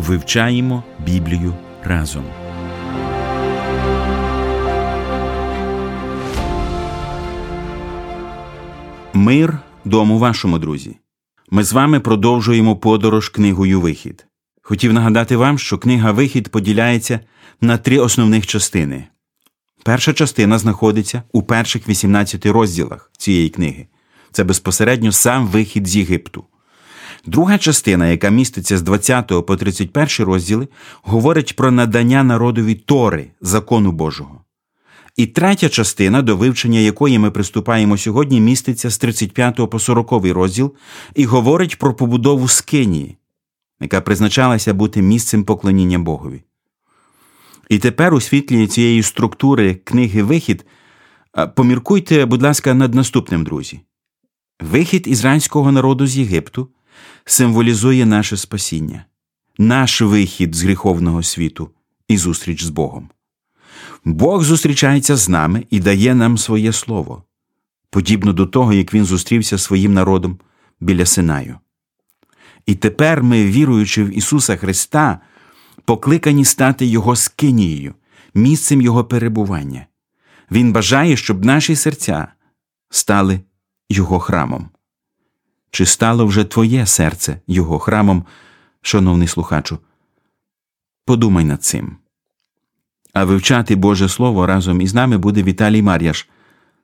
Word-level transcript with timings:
Вивчаємо 0.00 0.84
Біблію 0.98 1.54
разом. 1.82 2.24
Мир 9.14 9.58
дому 9.84 10.18
вашому 10.18 10.58
друзі. 10.58 10.96
Ми 11.50 11.64
з 11.64 11.72
вами 11.72 12.00
продовжуємо 12.00 12.76
подорож 12.76 13.28
книгою 13.28 13.80
Вихід. 13.80 14.26
Хотів 14.62 14.92
нагадати 14.92 15.36
вам, 15.36 15.58
що 15.58 15.78
книга 15.78 16.12
Вихід 16.12 16.48
поділяється 16.48 17.20
на 17.60 17.78
три 17.78 17.98
основних 17.98 18.46
частини. 18.46 19.04
Перша 19.84 20.12
частина 20.12 20.58
знаходиться 20.58 21.22
у 21.32 21.42
перших 21.42 21.88
18 21.88 22.46
розділах 22.46 23.10
цієї 23.18 23.48
книги. 23.48 23.86
Це 24.32 24.44
безпосередньо 24.44 25.12
сам 25.12 25.46
вихід 25.46 25.86
з 25.86 25.96
Єгипту. 25.96 26.44
Друга 27.26 27.58
частина, 27.58 28.08
яка 28.08 28.30
міститься 28.30 28.78
з 28.78 28.82
20 28.82 29.46
по 29.46 29.56
31 29.56 30.26
розділи, 30.26 30.68
говорить 31.02 31.56
про 31.56 31.70
надання 31.70 32.22
народові 32.22 32.74
Тори, 32.74 33.30
закону 33.40 33.92
Божого. 33.92 34.44
І 35.16 35.26
третя 35.26 35.68
частина, 35.68 36.22
до 36.22 36.36
вивчення 36.36 36.78
якої 36.78 37.18
ми 37.18 37.30
приступаємо 37.30 37.98
сьогодні, 37.98 38.40
міститься 38.40 38.90
з 38.90 38.98
35 38.98 39.70
по 39.70 39.78
40 39.78 40.12
розділ 40.12 40.74
і 41.14 41.24
говорить 41.24 41.78
про 41.78 41.94
побудову 41.94 42.48
Скинії, 42.48 43.16
яка 43.80 44.00
призначалася 44.00 44.74
бути 44.74 45.02
місцем 45.02 45.44
поклоніння 45.44 45.98
Богові. 45.98 46.42
І 47.68 47.78
тепер, 47.78 48.14
у 48.14 48.20
світлі 48.20 48.66
цієї 48.66 49.02
структури 49.02 49.74
книги 49.74 50.22
Вихід, 50.22 50.66
поміркуйте, 51.56 52.24
будь 52.24 52.42
ласка, 52.42 52.74
над 52.74 52.94
наступним, 52.94 53.44
друзі. 53.44 53.80
Вихід 54.60 55.06
ізраїльського 55.06 55.72
народу 55.72 56.06
з 56.06 56.18
Єгипту 56.18 56.68
символізує 57.24 58.06
наше 58.06 58.36
спасіння, 58.36 59.04
наш 59.58 60.02
вихід 60.02 60.54
з 60.54 60.62
гріховного 60.62 61.22
світу 61.22 61.70
і 62.08 62.16
зустріч 62.16 62.64
з 62.64 62.70
Богом. 62.70 63.08
Бог 64.04 64.44
зустрічається 64.44 65.16
з 65.16 65.28
нами 65.28 65.66
і 65.70 65.80
дає 65.80 66.14
нам 66.14 66.38
своє 66.38 66.72
слово, 66.72 67.22
подібно 67.90 68.32
до 68.32 68.46
того, 68.46 68.72
як 68.72 68.94
він 68.94 69.04
зустрівся 69.04 69.58
своїм 69.58 69.94
народом 69.94 70.38
біля 70.80 71.06
Синаю. 71.06 71.58
І 72.66 72.74
тепер 72.74 73.22
ми, 73.22 73.44
віруючи 73.44 74.04
в 74.04 74.18
Ісуса 74.18 74.56
Христа, 74.56 75.20
покликані 75.84 76.44
стати 76.44 76.86
Його 76.86 77.16
скинією, 77.16 77.94
місцем 78.34 78.80
Його 78.80 79.04
перебування. 79.04 79.86
Він 80.50 80.72
бажає, 80.72 81.16
щоб 81.16 81.44
наші 81.44 81.76
серця 81.76 82.28
стали 82.90 83.40
Його 83.88 84.18
храмом. 84.18 84.68
Чи 85.70 85.86
стало 85.86 86.26
вже 86.26 86.44
твоє 86.44 86.86
серце 86.86 87.40
Його 87.46 87.78
храмом, 87.78 88.24
шановний 88.82 89.28
слухачу? 89.28 89.78
Подумай 91.06 91.44
над 91.44 91.62
цим. 91.62 91.96
А 93.12 93.24
вивчати 93.24 93.76
Боже 93.76 94.08
Слово 94.08 94.46
разом 94.46 94.80
із 94.80 94.94
нами 94.94 95.18
буде 95.18 95.42
Віталій 95.42 95.82
Мар'яш, 95.82 96.28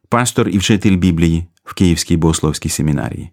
пастор 0.08 0.48
і 0.48 0.58
вчитель 0.58 0.96
Біблії 0.96 1.46
в 1.64 1.74
Київській 1.74 2.16
богословській 2.16 2.68
семінарії. 2.68 3.30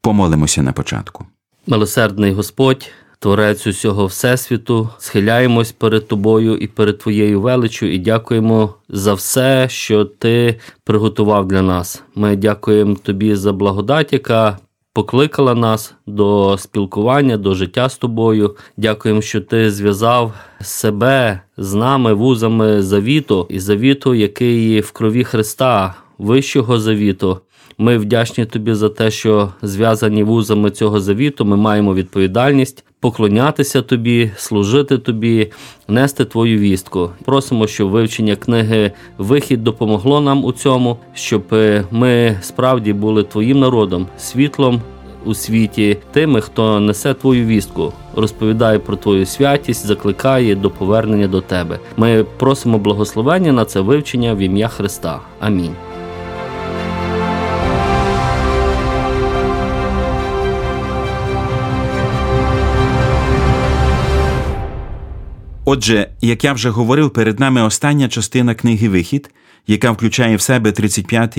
Помолимося 0.00 0.62
на 0.62 0.72
початку. 0.72 1.26
Милосердний 1.66 2.32
Господь, 2.32 2.90
Творець 3.18 3.66
усього 3.66 4.06
Всесвіту, 4.06 4.90
схиляємось 4.98 5.72
перед 5.72 6.08
Тобою 6.08 6.56
і 6.56 6.66
перед 6.66 6.98
Твоєю 6.98 7.40
величю, 7.40 7.86
і 7.86 7.98
дякуємо 7.98 8.74
за 8.88 9.14
все, 9.14 9.68
що 9.68 10.04
Ти 10.04 10.60
приготував 10.84 11.48
для 11.48 11.62
нас. 11.62 12.02
Ми 12.14 12.36
дякуємо 12.36 12.94
Тобі 12.94 13.34
за 13.34 13.52
благодать, 13.52 14.12
яка 14.12 14.58
покликала 14.98 15.54
нас 15.54 15.94
до 16.06 16.56
спілкування, 16.58 17.36
до 17.36 17.54
життя 17.54 17.88
з 17.88 17.98
тобою. 17.98 18.56
Дякуємо, 18.76 19.22
що 19.22 19.40
ти 19.40 19.70
зв'язав 19.70 20.32
себе 20.60 21.40
з 21.56 21.74
нами 21.74 22.12
вузами 22.12 22.82
завіту 22.82 23.46
і 23.50 23.60
завіту, 23.60 24.14
який 24.14 24.80
в 24.80 24.90
крові 24.90 25.24
Христа, 25.24 25.94
вищого 26.18 26.78
завіту. 26.78 27.40
Ми 27.78 27.98
вдячні 27.98 28.44
тобі 28.44 28.74
за 28.74 28.88
те, 28.88 29.10
що 29.10 29.52
зв'язані 29.62 30.22
вузами 30.22 30.70
цього 30.70 31.00
завіту, 31.00 31.44
ми 31.44 31.56
маємо 31.56 31.94
відповідальність 31.94 32.84
поклонятися 33.00 33.82
тобі, 33.82 34.30
служити 34.36 34.98
тобі, 34.98 35.52
нести 35.88 36.24
твою 36.24 36.58
вістку. 36.58 37.10
Просимо, 37.24 37.66
щоб 37.66 37.90
вивчення 37.90 38.36
книги 38.36 38.92
Вихід 39.18 39.64
допомогло 39.64 40.20
нам 40.20 40.44
у 40.44 40.52
цьому, 40.52 40.96
щоб 41.14 41.42
ми 41.90 42.38
справді 42.40 42.92
були 42.92 43.22
твоїм 43.22 43.60
народом, 43.60 44.06
світлом. 44.18 44.82
У 45.24 45.34
світі 45.34 45.96
тими, 46.12 46.40
хто 46.40 46.80
несе 46.80 47.14
твою 47.14 47.46
вістку, 47.46 47.92
розповідає 48.14 48.78
про 48.78 48.96
твою 48.96 49.26
святість, 49.26 49.86
закликає 49.86 50.54
до 50.54 50.70
повернення 50.70 51.28
до 51.28 51.40
тебе. 51.40 51.78
Ми 51.96 52.24
просимо 52.36 52.78
благословення 52.78 53.52
на 53.52 53.64
це 53.64 53.80
вивчення 53.80 54.34
в 54.34 54.38
ім'я 54.38 54.68
Христа. 54.68 55.20
Амінь. 55.40 55.87
Отже, 65.70 66.08
як 66.20 66.44
я 66.44 66.52
вже 66.52 66.70
говорив, 66.70 67.10
перед 67.10 67.40
нами 67.40 67.62
остання 67.62 68.08
частина 68.08 68.54
книги 68.54 68.88
Вихід, 68.88 69.30
яка 69.66 69.90
включає 69.90 70.36
в 70.36 70.40
себе 70.40 70.72
35 70.72 71.38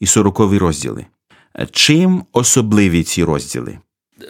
і 0.00 0.06
40 0.06 0.38
розділи. 0.38 1.06
Чим 1.70 2.24
особливі 2.32 3.02
ці 3.02 3.24
розділи? 3.24 3.78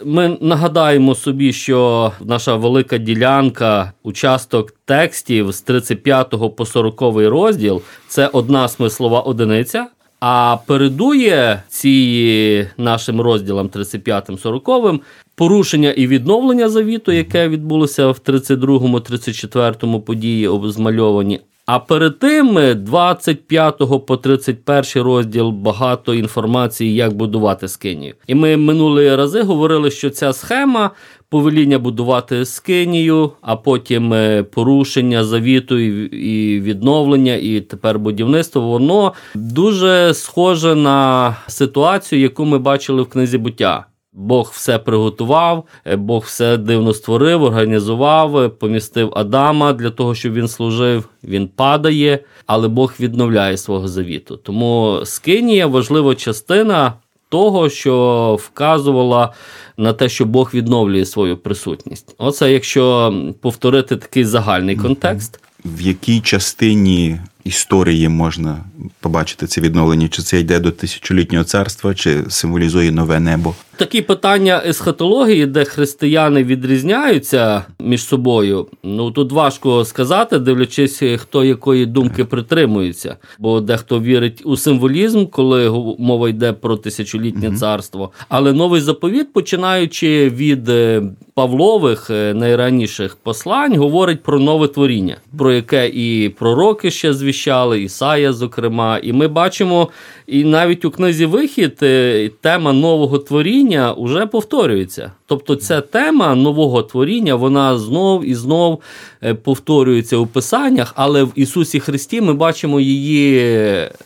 Ми 0.05 0.37
нагадаємо 0.41 1.15
собі, 1.15 1.53
що 1.53 2.11
наша 2.21 2.55
велика 2.55 2.97
ділянка, 2.97 3.93
участок 4.03 4.73
текстів 4.85 5.51
з 5.51 5.61
35 5.61 6.55
по 6.55 6.65
40 6.65 7.01
розділ 7.01 7.81
це 8.07 8.27
одна 8.27 8.67
смислова 8.67 9.21
одиниця. 9.21 9.87
А 10.19 10.57
передує 10.65 11.63
ці 11.69 12.67
нашим 12.77 13.21
розділам 13.21 13.67
35-40 13.67 14.99
порушення 15.37 15.91
і 15.91 16.07
відновлення 16.07 16.69
завіту, 16.69 17.11
яке 17.11 17.49
відбулося 17.49 18.07
в 18.07 18.19
32-34 18.25 20.01
події 20.01 20.47
обзмальовані. 20.47 21.39
А 21.65 21.79
перед 21.79 22.19
тим 22.19 22.59
25 22.75 23.77
по 24.07 24.17
31 24.17 25.03
розділ 25.03 25.49
багато 25.49 26.13
інформації, 26.13 26.95
як 26.95 27.13
будувати 27.13 27.67
скинію. 27.67 28.13
І 28.27 28.35
ми 28.35 28.57
минулі 28.57 29.15
рази 29.15 29.41
говорили, 29.41 29.91
що 29.91 30.09
ця 30.09 30.33
схема 30.33 30.91
повеління 31.29 31.79
будувати 31.79 32.45
скинію, 32.45 33.31
а 33.41 33.55
потім 33.55 34.13
е, 34.13 34.43
порушення 34.43 35.23
завіту 35.23 35.79
і 35.79 36.59
відновлення, 36.59 37.35
і 37.35 37.61
тепер 37.61 37.99
будівництво, 37.99 38.61
воно 38.61 39.13
дуже 39.35 40.13
схоже 40.13 40.75
на 40.75 41.35
ситуацію, 41.47 42.21
яку 42.21 42.45
ми 42.45 42.59
бачили 42.59 43.01
в 43.01 43.09
книзі 43.09 43.37
буття. 43.37 43.85
Бог 44.19 44.51
все 44.53 44.79
приготував, 44.79 45.63
е, 45.85 45.95
Бог 45.95 46.23
все 46.23 46.57
дивно 46.57 46.93
створив, 46.93 47.43
організував, 47.43 48.37
е, 48.37 48.49
помістив 48.49 49.11
Адама 49.15 49.73
для 49.73 49.89
того, 49.89 50.15
щоб 50.15 50.33
він 50.33 50.47
служив. 50.47 51.09
Він 51.23 51.47
падає, 51.47 52.19
але 52.45 52.67
Бог 52.67 52.93
відновляє 52.99 53.57
свого 53.57 53.87
завіту. 53.87 54.37
Тому 54.37 55.01
скинія 55.03 55.67
важлива 55.67 56.15
частина 56.15 56.93
того, 57.29 57.69
що 57.69 58.39
вказувала 58.41 59.33
на 59.77 59.93
те, 59.93 60.09
що 60.09 60.25
Бог 60.25 60.51
відновлює 60.53 61.05
свою 61.05 61.37
присутність. 61.37 62.15
Оце 62.17 62.51
якщо 62.51 63.13
повторити 63.41 63.97
такий 63.97 64.25
загальний 64.25 64.75
контекст. 64.75 65.39
В 65.65 65.81
якій 65.81 66.21
частині 66.21 67.19
історії 67.47 68.09
можна 68.09 68.57
побачити 68.99 69.47
це 69.47 69.61
відновлення? 69.61 70.07
Чи 70.07 70.21
це 70.21 70.39
йде 70.39 70.59
до 70.59 70.71
тисячолітнього 70.71 71.43
царства, 71.43 71.93
чи 71.93 72.23
символізує 72.29 72.91
нове 72.91 73.19
небо? 73.19 73.55
Такі 73.77 74.01
питання 74.01 74.63
есхатології, 74.67 75.45
де 75.45 75.65
християни 75.65 76.43
відрізняються 76.43 77.65
між 77.79 78.03
собою. 78.03 78.67
Ну 78.83 79.11
тут 79.11 79.31
важко 79.31 79.85
сказати, 79.85 80.39
дивлячись, 80.39 81.03
хто 81.17 81.43
якої 81.43 81.85
думки 81.85 82.25
притримується. 82.25 83.15
Бо 83.39 83.61
дехто 83.61 83.99
вірить 83.99 84.41
у 84.45 84.57
символізм, 84.57 85.25
коли 85.25 85.69
мова 85.99 86.29
йде 86.29 86.53
про 86.53 86.77
тисячолітнє 86.77 87.49
mm 87.49 87.57
царство. 87.57 88.11
Але 88.29 88.53
новий 88.53 88.81
заповіт, 88.81 89.33
починаючи 89.33 90.29
від 90.29 90.69
е, 90.69 91.03
Павлових 91.33 92.09
е, 92.09 92.33
найраніших 92.33 93.15
послань, 93.15 93.77
говорить 93.77 94.23
про 94.23 94.39
нове 94.39 94.67
творіння, 94.67 95.17
про 95.37 95.53
яке 95.53 95.87
і 95.87 96.29
пророки 96.29 96.91
ще 96.91 97.13
звіщали, 97.13 97.36
Ісая, 97.75 98.33
зокрема, 98.33 98.99
і 99.03 99.13
ми 99.13 99.27
бачимо, 99.27 99.89
і 100.27 100.43
навіть 100.43 100.85
у 100.85 100.91
книзі 100.91 101.25
Вихід 101.25 101.77
е, 101.81 102.29
тема 102.41 102.73
нового 102.73 103.17
творіння 103.17 103.95
вже 103.97 104.25
повторюється. 104.25 105.11
Тобто, 105.25 105.55
ця 105.55 105.81
тема 105.81 106.35
нового 106.35 106.83
творіння, 106.83 107.35
вона 107.35 107.77
знов 107.77 108.25
і 108.25 108.35
знов 108.35 108.81
е, 109.23 109.33
повторюється 109.33 110.17
у 110.17 110.25
Писаннях, 110.25 110.93
але 110.95 111.23
в 111.23 111.31
Ісусі 111.35 111.79
Христі 111.79 112.21
ми 112.21 112.33
бачимо 112.33 112.79
її 112.79 113.41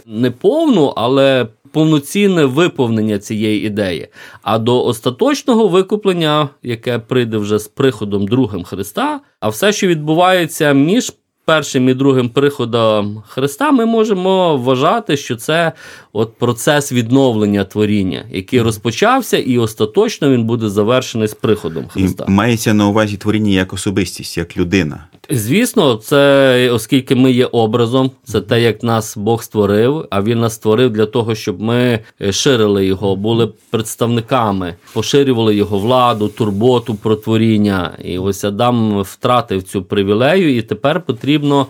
не 0.06 0.32
повну, 0.32 0.94
але 0.96 1.48
повноцінне 1.72 2.46
виповнення 2.46 3.20
цієї 3.20 3.66
ідеї. 3.66 4.08
А 4.42 4.60
до 4.60 4.86
остаточного 4.86 5.68
викуплення, 5.68 6.50
яке 6.64 7.00
прийде 7.00 7.38
вже 7.38 7.60
з 7.60 7.68
приходом 7.68 8.28
другим 8.28 8.64
Христа, 8.64 9.20
а 9.40 9.50
все, 9.50 9.74
що 9.74 9.88
відбувається 9.88 10.74
між 10.74 11.14
першим 11.46 11.90
і 11.90 11.94
другим 11.94 12.30
приходом 12.30 13.24
Христа, 13.28 13.72
ми 13.72 13.86
можемо 13.86 14.58
вважати, 14.58 15.18
що 15.18 15.36
це 15.36 15.72
от 16.14 16.38
процес 16.38 16.92
відновлення 16.92 17.64
творіння, 17.64 18.26
який 18.32 18.62
розпочався, 18.62 19.38
і 19.38 19.58
остаточно 19.58 20.30
він 20.30 20.44
буде 20.44 20.70
завершений 20.70 21.28
з 21.28 21.34
приходом 21.34 21.88
Христа. 21.88 22.26
І 22.28 22.32
Мається 22.32 22.74
на 22.74 22.88
увазі 22.88 23.18
творіння 23.18 23.52
як 23.52 23.74
особистість, 23.74 24.38
як 24.38 24.58
людина. 24.58 25.04
Звісно, 25.34 25.96
це 25.96 26.70
оскільки 26.72 27.16
ми 27.16 27.32
є 27.32 27.46
образом, 27.46 28.12
це 28.24 28.42
те, 28.42 28.62
як 28.62 28.84
нас 28.84 29.18
Бог 29.18 29.44
створив, 29.44 30.06
а 30.10 30.22
він 30.22 30.40
нас 30.40 30.54
створив 30.54 30.90
для 30.90 31.06
того, 31.06 31.36
щоб 31.36 31.62
ми 31.62 32.00
ширили 32.32 32.86
його, 32.86 33.16
були 33.16 33.54
представниками, 33.70 34.76
поширювали 34.94 35.56
його 35.56 35.80
владу, 35.80 36.28
турботу 36.28 36.96
про 36.96 37.16
творіння. 37.16 37.98
І 38.04 38.18
ось 38.18 38.44
Адам 38.44 39.02
втратив 39.02 39.64
цю 39.64 39.84
привілею, 39.84 40.58
і 40.58 40.62
тепер 40.62 41.02
потрібно 41.02 41.68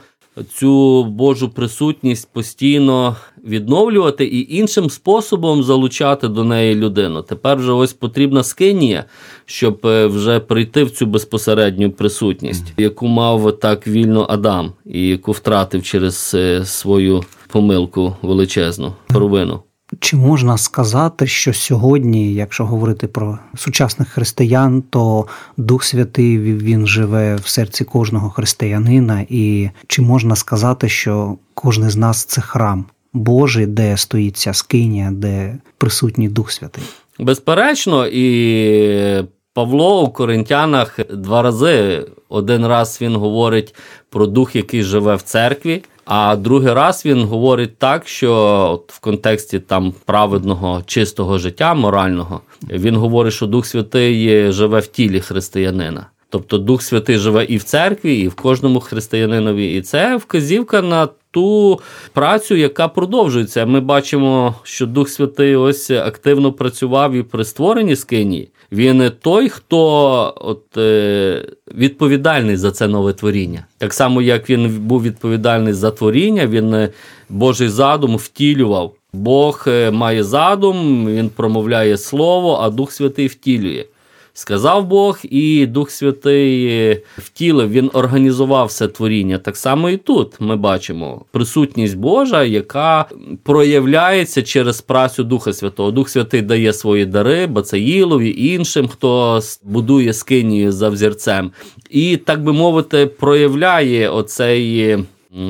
цю 0.53 1.03
Божу 1.03 1.49
присутність 1.49 2.29
постійно 2.33 3.15
відновлювати 3.43 4.25
і 4.25 4.55
іншим 4.55 4.89
способом 4.89 5.63
залучати 5.63 6.27
до 6.27 6.43
неї 6.43 6.75
людину. 6.75 7.21
Тепер 7.21 7.57
вже 7.57 7.71
ось 7.71 7.93
потрібна 7.93 8.43
скинія, 8.43 9.05
щоб 9.45 9.85
е, 9.85 10.05
вже 10.05 10.39
прийти 10.39 10.83
в 10.83 10.91
цю 10.91 11.05
безпосередню 11.05 11.91
присутність, 11.91 12.73
яку 12.77 13.07
мав 13.07 13.59
так 13.59 13.87
вільно 13.87 14.25
Адам, 14.29 14.73
і 14.85 15.07
яку 15.07 15.31
втратив 15.31 15.83
через 15.83 16.31
е, 16.35 16.65
свою 16.65 17.23
помилку 17.47 18.15
величезну 18.21 18.93
провину. 19.07 19.59
Чи 19.99 20.15
можна 20.15 20.57
сказати, 20.57 21.27
що 21.27 21.53
сьогодні, 21.53 22.33
якщо 22.33 22.65
говорити 22.65 23.07
про 23.07 23.39
сучасних 23.55 24.07
християн, 24.07 24.81
то 24.89 25.27
Дух 25.57 25.83
Святий 25.83 26.39
він 26.39 26.87
живе 26.87 27.35
в 27.35 27.47
серці 27.47 27.83
кожного 27.83 28.29
християнина, 28.29 29.25
і 29.29 29.69
чи 29.87 30.01
можна 30.01 30.35
сказати, 30.35 30.89
що 30.89 31.37
кожен 31.53 31.89
з 31.89 31.95
нас 31.95 32.23
це 32.23 32.41
храм 32.41 32.85
Божий, 33.13 33.65
де 33.65 33.97
стоїть 33.97 34.37
ця 34.37 34.53
скиня, 34.53 35.11
де 35.13 35.57
присутній 35.77 36.29
Дух 36.29 36.51
Святий? 36.51 36.83
Безперечно, 37.19 38.07
і 38.07 39.23
Павло 39.53 40.03
у 40.03 40.09
Коринтянах 40.09 40.99
два 41.09 41.41
рази 41.41 42.05
один 42.29 42.67
раз 42.67 43.01
він 43.01 43.15
говорить 43.15 43.75
про 44.09 44.27
дух, 44.27 44.55
який 44.55 44.83
живе 44.83 45.15
в 45.15 45.21
церкві. 45.21 45.83
А 46.13 46.35
другий 46.35 46.73
раз 46.73 47.05
він 47.05 47.23
говорить 47.23 47.77
так, 47.77 48.07
що 48.07 48.33
от 48.73 48.93
в 48.93 48.99
контексті 48.99 49.59
там 49.59 49.93
праведного 50.05 50.83
чистого 50.85 51.37
життя 51.37 51.73
морального 51.73 52.41
він 52.69 52.95
говорить, 52.95 53.33
що 53.33 53.47
Дух 53.47 53.65
Святий 53.65 54.51
живе 54.51 54.79
в 54.79 54.87
тілі 54.87 55.19
християнина. 55.19 56.05
Тобто 56.29 56.57
Дух 56.57 56.81
Святий 56.81 57.17
живе 57.17 57.45
і 57.45 57.57
в 57.57 57.63
церкві, 57.63 58.15
і 58.15 58.27
в 58.27 58.33
кожному 58.33 58.79
християнинові. 58.79 59.77
І 59.77 59.81
це 59.81 60.15
вказівка 60.15 60.81
на 60.81 61.07
ту 61.31 61.79
працю, 62.13 62.55
яка 62.55 62.87
продовжується. 62.87 63.65
Ми 63.65 63.79
бачимо, 63.79 64.55
що 64.63 64.85
Дух 64.85 65.09
Святий 65.09 65.55
ось 65.55 65.91
активно 65.91 66.53
працював 66.53 67.13
і 67.13 67.23
при 67.23 67.45
створенні 67.45 67.95
скині. 67.95 68.49
Він 68.71 69.11
той, 69.21 69.49
хто 69.49 70.33
от, 70.37 70.77
е, 70.77 71.45
відповідальний 71.75 72.57
за 72.57 72.71
це 72.71 72.87
нове 72.87 73.13
творіння. 73.13 73.65
Так 73.77 73.93
само, 73.93 74.21
як 74.21 74.49
він 74.49 74.79
був 74.79 75.03
відповідальний 75.03 75.73
за 75.73 75.91
творіння, 75.91 76.47
він 76.47 76.73
е, 76.73 76.89
Божий 77.29 77.69
задум 77.69 78.15
втілював. 78.15 78.93
Бог 79.13 79.63
е, 79.67 79.91
має 79.91 80.23
задум, 80.23 81.07
він 81.07 81.29
промовляє 81.29 81.97
слово, 81.97 82.59
а 82.61 82.69
Дух 82.69 82.91
Святий 82.91 83.27
втілює. 83.27 83.85
Сказав 84.33 84.87
Бог, 84.87 85.19
і 85.23 85.65
Дух 85.65 85.91
Святий 85.91 87.03
втілив, 87.17 87.69
він 87.69 87.91
організував 87.93 88.67
все 88.67 88.87
творіння. 88.87 89.37
Так 89.37 89.57
само 89.57 89.89
і 89.89 89.97
тут 89.97 90.33
ми 90.39 90.55
бачимо 90.55 91.25
присутність 91.31 91.97
Божа, 91.97 92.43
яка 92.43 93.05
проявляється 93.43 94.41
через 94.41 94.81
працю 94.81 95.23
Духа 95.23 95.53
Святого. 95.53 95.91
Дух 95.91 96.09
Святий 96.09 96.41
дає 96.41 96.73
свої 96.73 97.05
дари 97.05 97.47
Бацаїлові, 97.47 98.35
іншим, 98.37 98.87
хто 98.87 99.39
будує 99.63 100.13
скинію 100.13 100.71
за 100.71 100.89
взірцем. 100.89 101.51
І, 101.89 102.17
так 102.17 102.43
би 102.43 102.53
мовити, 102.53 103.05
проявляє 103.05 104.09
оцей 104.09 104.97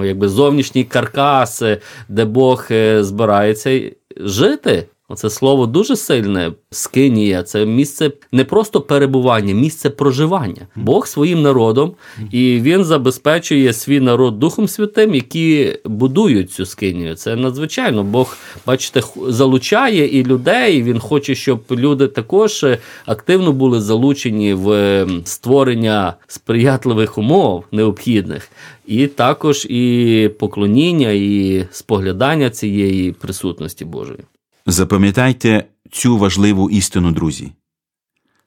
якби 0.04 0.30
зовнішній 0.30 0.84
каркас, 0.84 1.64
де 2.10 2.26
Бог 2.26 2.68
е, 2.72 3.04
збирається 3.04 3.82
жити. 4.18 4.88
Оце 5.12 5.30
слово 5.30 5.66
дуже 5.66 5.96
сильне. 5.96 6.52
Скинія 6.70 7.44
це 7.44 7.66
місце 7.66 8.12
не 8.32 8.46
просто 8.46 8.82
перебування, 8.82 9.54
місце 9.54 9.90
проживання. 9.90 10.68
Бог 10.76 11.08
своїм 11.08 11.42
народом, 11.42 11.94
і 12.32 12.60
він 12.62 12.84
забезпечує 12.84 13.74
свій 13.74 14.00
народ 14.00 14.40
Духом 14.40 14.68
Святим, 14.68 15.16
які 15.16 15.80
будують 15.86 16.52
цю 16.52 16.66
скинію. 16.66 17.16
Це 17.16 17.36
надзвичайно. 17.36 18.04
Бог, 18.04 18.38
бачите, 18.66 19.02
залучає 19.28 20.20
і 20.20 20.24
людей. 20.24 20.84
Він 20.84 21.00
хоче, 21.00 21.36
щоб 21.36 21.62
люди 21.72 22.08
також 22.08 22.66
активно 23.06 23.52
були 23.52 23.82
залучені 23.82 24.54
в 24.54 25.08
створення 25.26 26.14
сприятливих 26.28 27.18
умов 27.18 27.64
необхідних, 27.72 28.50
і 28.88 29.08
також 29.08 29.66
і 29.66 30.30
поклоніння, 30.40 31.10
і 31.10 31.66
споглядання 31.72 32.50
цієї 32.50 33.12
присутності 33.12 33.86
Божої. 33.86 34.20
Запам'ятайте 34.66 35.66
цю 35.92 36.18
важливу 36.18 36.70
істину, 36.70 37.12
друзі. 37.12 37.52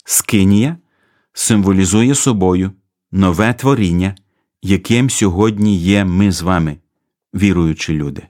Скинія 0.05 0.77
символізує 1.33 2.15
собою 2.15 2.73
нове 3.13 3.55
творіння, 3.55 4.15
яким 4.63 5.11
сьогодні 5.11 5.79
є 5.79 6.05
ми 6.05 6.33
з 6.33 6.43
вами, 6.43 6.77
віруючі 7.35 7.93
люди. 7.93 8.23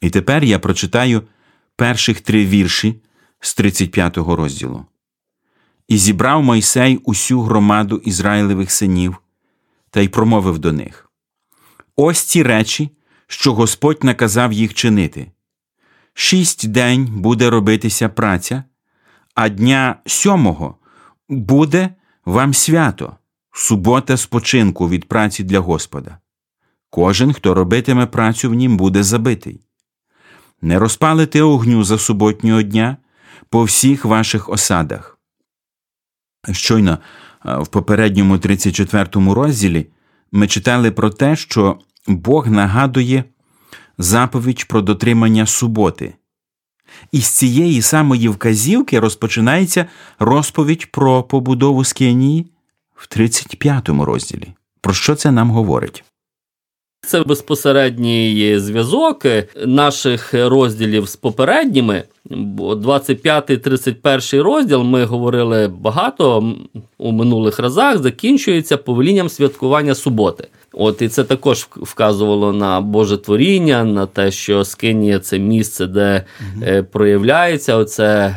І 0.00 0.10
тепер 0.10 0.44
я 0.44 0.58
прочитаю 0.58 1.22
перших 1.76 2.20
три 2.20 2.46
вірші 2.46 3.00
з 3.40 3.54
35 3.54 4.18
го 4.18 4.36
розділу. 4.36 4.84
І 5.88 5.98
зібрав 5.98 6.42
Мойсей 6.42 6.96
усю 6.96 7.42
громаду 7.42 7.96
Ізраїлевих 8.04 8.70
синів 8.70 9.16
та 9.90 10.00
й 10.00 10.08
промовив 10.08 10.58
до 10.58 10.72
них: 10.72 11.10
Ось 11.96 12.20
ці 12.20 12.42
речі, 12.42 12.90
що 13.26 13.54
Господь 13.54 14.04
наказав 14.04 14.52
їх 14.52 14.74
чинити. 14.74 15.32
Шість 16.18 16.68
день 16.68 17.06
буде 17.06 17.50
робитися 17.50 18.08
праця, 18.08 18.64
а 19.34 19.48
дня 19.48 19.96
сьомого 20.06 20.76
буде 21.28 21.94
вам 22.24 22.54
свято, 22.54 23.16
субота 23.52 24.16
спочинку 24.16 24.88
від 24.88 25.08
праці 25.08 25.44
для 25.44 25.60
Господа. 25.60 26.18
Кожен, 26.90 27.32
хто 27.32 27.54
робитиме 27.54 28.06
працю 28.06 28.50
в 28.50 28.54
нім, 28.54 28.76
буде 28.76 29.02
забитий. 29.02 29.60
Не 30.62 30.78
розпалите 30.78 31.42
огню 31.42 31.84
за 31.84 31.98
суботнього 31.98 32.62
дня 32.62 32.96
по 33.48 33.64
всіх 33.64 34.04
ваших 34.04 34.48
осадах. 34.48 35.18
Щойно 36.52 36.98
в 37.44 37.66
попередньому 37.66 38.38
34 38.38 39.08
розділі 39.14 39.86
ми 40.32 40.46
читали 40.46 40.90
про 40.90 41.10
те, 41.10 41.36
що 41.36 41.78
Бог 42.06 42.48
нагадує 42.48 43.24
заповідь 43.98 44.68
про 44.68 44.82
дотримання 44.82 45.46
суботи. 45.46 46.14
І 47.12 47.20
з 47.20 47.28
цієї 47.28 47.82
самої 47.82 48.28
вказівки 48.28 49.00
розпочинається 49.00 49.86
розповідь 50.18 50.92
про 50.92 51.22
побудову 51.22 51.84
скинії 51.84 52.46
в 52.94 53.06
35 53.06 53.88
розділі. 53.88 54.54
Про 54.80 54.94
що 54.94 55.14
це 55.14 55.30
нам 55.30 55.50
говорить? 55.50 56.04
Це 57.06 57.22
безпосередній 57.22 58.58
зв'язок 58.58 59.26
наших 59.66 60.34
розділів 60.34 61.08
з 61.08 61.16
попередніми. 61.16 62.02
25-31 62.30 64.42
розділ 64.42 64.82
ми 64.82 65.04
говорили 65.04 65.68
багато 65.68 66.54
у 66.98 67.12
минулих 67.12 67.58
разах. 67.58 67.98
Закінчується 67.98 68.76
повелінням 68.76 69.28
святкування 69.28 69.94
суботи. 69.94 70.48
От 70.72 71.02
і 71.02 71.08
це 71.08 71.24
також 71.24 71.68
вказувало 71.76 72.52
на 72.52 72.80
Боже 72.80 73.16
творіння, 73.16 73.84
на 73.84 74.06
те, 74.06 74.30
що 74.30 74.64
Скинія 74.64 75.18
це 75.18 75.38
місце, 75.38 75.86
де 75.86 76.24
угу. 76.40 76.84
проявляється 76.92 77.76
оце, 77.76 78.36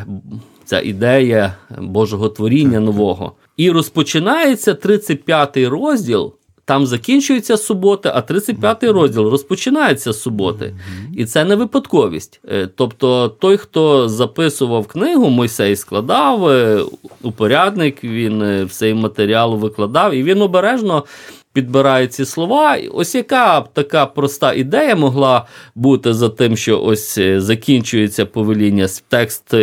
ця 0.65 0.81
ідея 0.81 1.55
Божого 1.79 2.29
творіння 2.29 2.79
нового. 2.79 3.31
І 3.57 3.71
розпочинається 3.71 4.73
35-й 4.73 5.65
розділ. 5.65 6.33
Там 6.69 6.85
закінчується 6.85 7.57
субота, 7.57 8.11
а 8.15 8.33
35-й 8.33 8.87
розділ 8.87 9.29
розпочинається 9.29 10.13
з 10.13 10.21
суботи. 10.21 10.75
І 11.17 11.25
це 11.25 11.45
не 11.45 11.55
випадковість. 11.55 12.41
Е, 12.51 12.69
тобто, 12.75 13.29
той, 13.29 13.57
хто 13.57 14.09
записував 14.09 14.87
книгу, 14.87 15.29
Мойсей 15.29 15.75
складав 15.75 16.49
е, 16.49 16.83
упорядник, 17.21 18.03
він 18.03 18.67
цей 18.71 18.93
матеріал 18.93 19.55
викладав, 19.55 20.13
і 20.13 20.23
він 20.23 20.41
обережно 20.41 21.03
підбирає 21.53 22.07
ці 22.07 22.25
слова. 22.25 22.77
Ось 22.93 23.15
яка 23.15 23.61
така 23.61 24.05
проста 24.05 24.53
ідея 24.53 24.95
могла 24.95 25.45
бути 25.75 26.13
за 26.13 26.29
тим, 26.29 26.57
що 26.57 26.81
ось 26.81 27.17
е, 27.17 27.41
закінчується 27.41 28.25
повеління 28.25 28.87
текст 29.07 29.53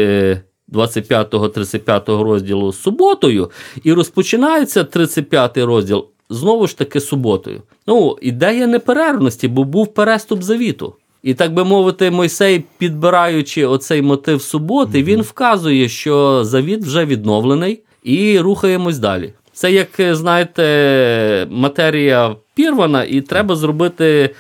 25-35 0.73 2.23
розділу 2.23 2.73
суботою, 2.73 3.51
і 3.85 3.93
розпочинається 3.93 4.85
35 4.85 5.59
розділ 5.59 6.07
знову 6.31 6.67
ж 6.67 6.79
таки 6.79 7.01
суботою. 7.01 7.63
Ну, 7.87 8.17
ідея 8.23 8.67
неперервності, 8.67 9.49
бо 9.49 9.65
був 9.65 9.95
переступ 9.95 10.43
завіту. 10.43 10.95
І 11.23 11.35
так 11.35 11.55
би 11.55 11.65
мовити, 11.65 12.11
Мойсей, 12.11 12.65
підбираючи 12.79 13.67
оцей 13.67 14.03
мотив 14.03 14.43
суботи, 14.43 15.03
він 15.03 15.23
вказує, 15.23 15.89
що 15.89 16.45
завіт 16.45 16.85
вже 16.85 17.05
відновлений, 17.05 17.83
і 18.05 18.39
рухаємось 18.39 18.99
далі. 18.99 19.33
Це 19.53 19.73
як 19.73 19.89
знаєте, 19.99 21.47
матерія 21.51 22.37
пірвана, 22.55 23.05
і 23.05 23.21
треба 23.21 23.57
зробити 23.57 24.05
Е, 24.05 24.31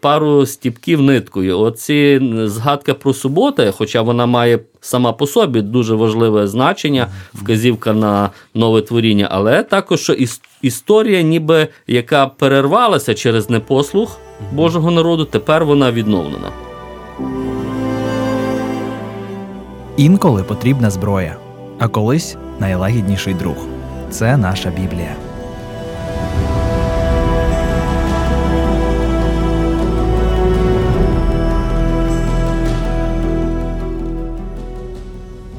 пару 0.00 0.46
стіпків 0.46 1.02
ниткою. 1.02 1.58
Оці 1.58 2.20
згадка 2.44 2.94
про 2.94 3.14
суботи, 3.14 3.72
хоча 3.76 4.02
вона 4.02 4.26
має 4.26 4.58
сама 4.80 5.12
по 5.12 5.26
собі 5.26 5.62
дуже 5.62 5.94
важливе 5.94 6.46
значення, 6.46 7.06
вказівка 7.34 7.92
на 7.92 8.30
нове 8.54 8.82
творіння, 8.82 9.28
але 9.30 9.62
також 9.62 10.00
що 10.00 10.16
історія, 10.62 11.22
ніби 11.22 11.68
яка 11.86 12.26
перервалася 12.26 13.14
через 13.14 13.50
непослух 13.50 14.18
Божого 14.52 14.90
народу, 14.90 15.24
тепер 15.24 15.64
вона 15.64 15.92
відновлена. 15.92 16.50
Інколи 19.96 20.42
потрібна 20.42 20.90
зброя, 20.90 21.36
а 21.78 21.88
колись 21.88 22.36
найлагідніший 22.60 23.34
друг. 23.34 23.56
Це 24.10 24.36
наша 24.36 24.70
Біблія. 24.70 25.29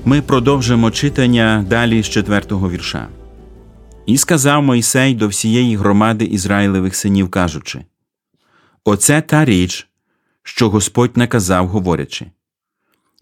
Ми 0.06 0.22
продовжимо 0.22 0.92
читання 0.92 1.66
далі 1.70 2.04
з 2.04 2.10
четвертого 2.10 2.70
вірша. 2.70 3.08
І 4.06 4.18
сказав 4.18 4.64
Мойсей 4.64 5.16
до 5.16 5.28
всієї 5.28 5.76
громади 5.76 6.26
Ізраїлевих 6.26 6.96
синів, 6.96 7.30
кажучи: 7.30 7.86
Оце 8.84 9.22
та 9.22 9.46
річ, 9.46 9.88
що 10.44 10.70
Господь 10.70 11.18
наказав, 11.18 11.68
говорячи: 11.68 12.26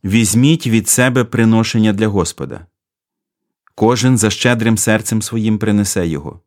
Візьміть 0.03 0.67
від 0.67 0.89
себе 0.89 1.23
приношення 1.23 1.93
для 1.93 2.07
Господа. 2.07 2.65
Кожен 3.75 4.17
за 4.17 4.29
щедрим 4.29 4.77
серцем 4.77 5.21
своїм 5.21 5.57
принесе 5.57 6.07
його, 6.07 6.39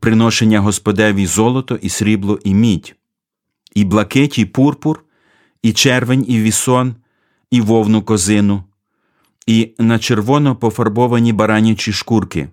приношення 0.00 0.60
Господеві 0.60 1.26
золото, 1.26 1.78
і 1.82 1.88
срібло, 1.88 2.38
і 2.44 2.54
мідь, 2.54 2.96
і 3.74 3.84
блакить, 3.84 4.38
і 4.38 4.44
пурпур, 4.44 5.04
і 5.62 5.72
червень, 5.72 6.24
і 6.28 6.40
вісон, 6.40 6.94
і 7.50 7.60
вовну 7.60 8.02
козину 8.02 8.64
і 9.50 9.74
на 9.78 9.98
червоно 9.98 10.56
пофарбовані 10.56 11.32
баранячі 11.32 11.92
шкурки, 11.92 12.48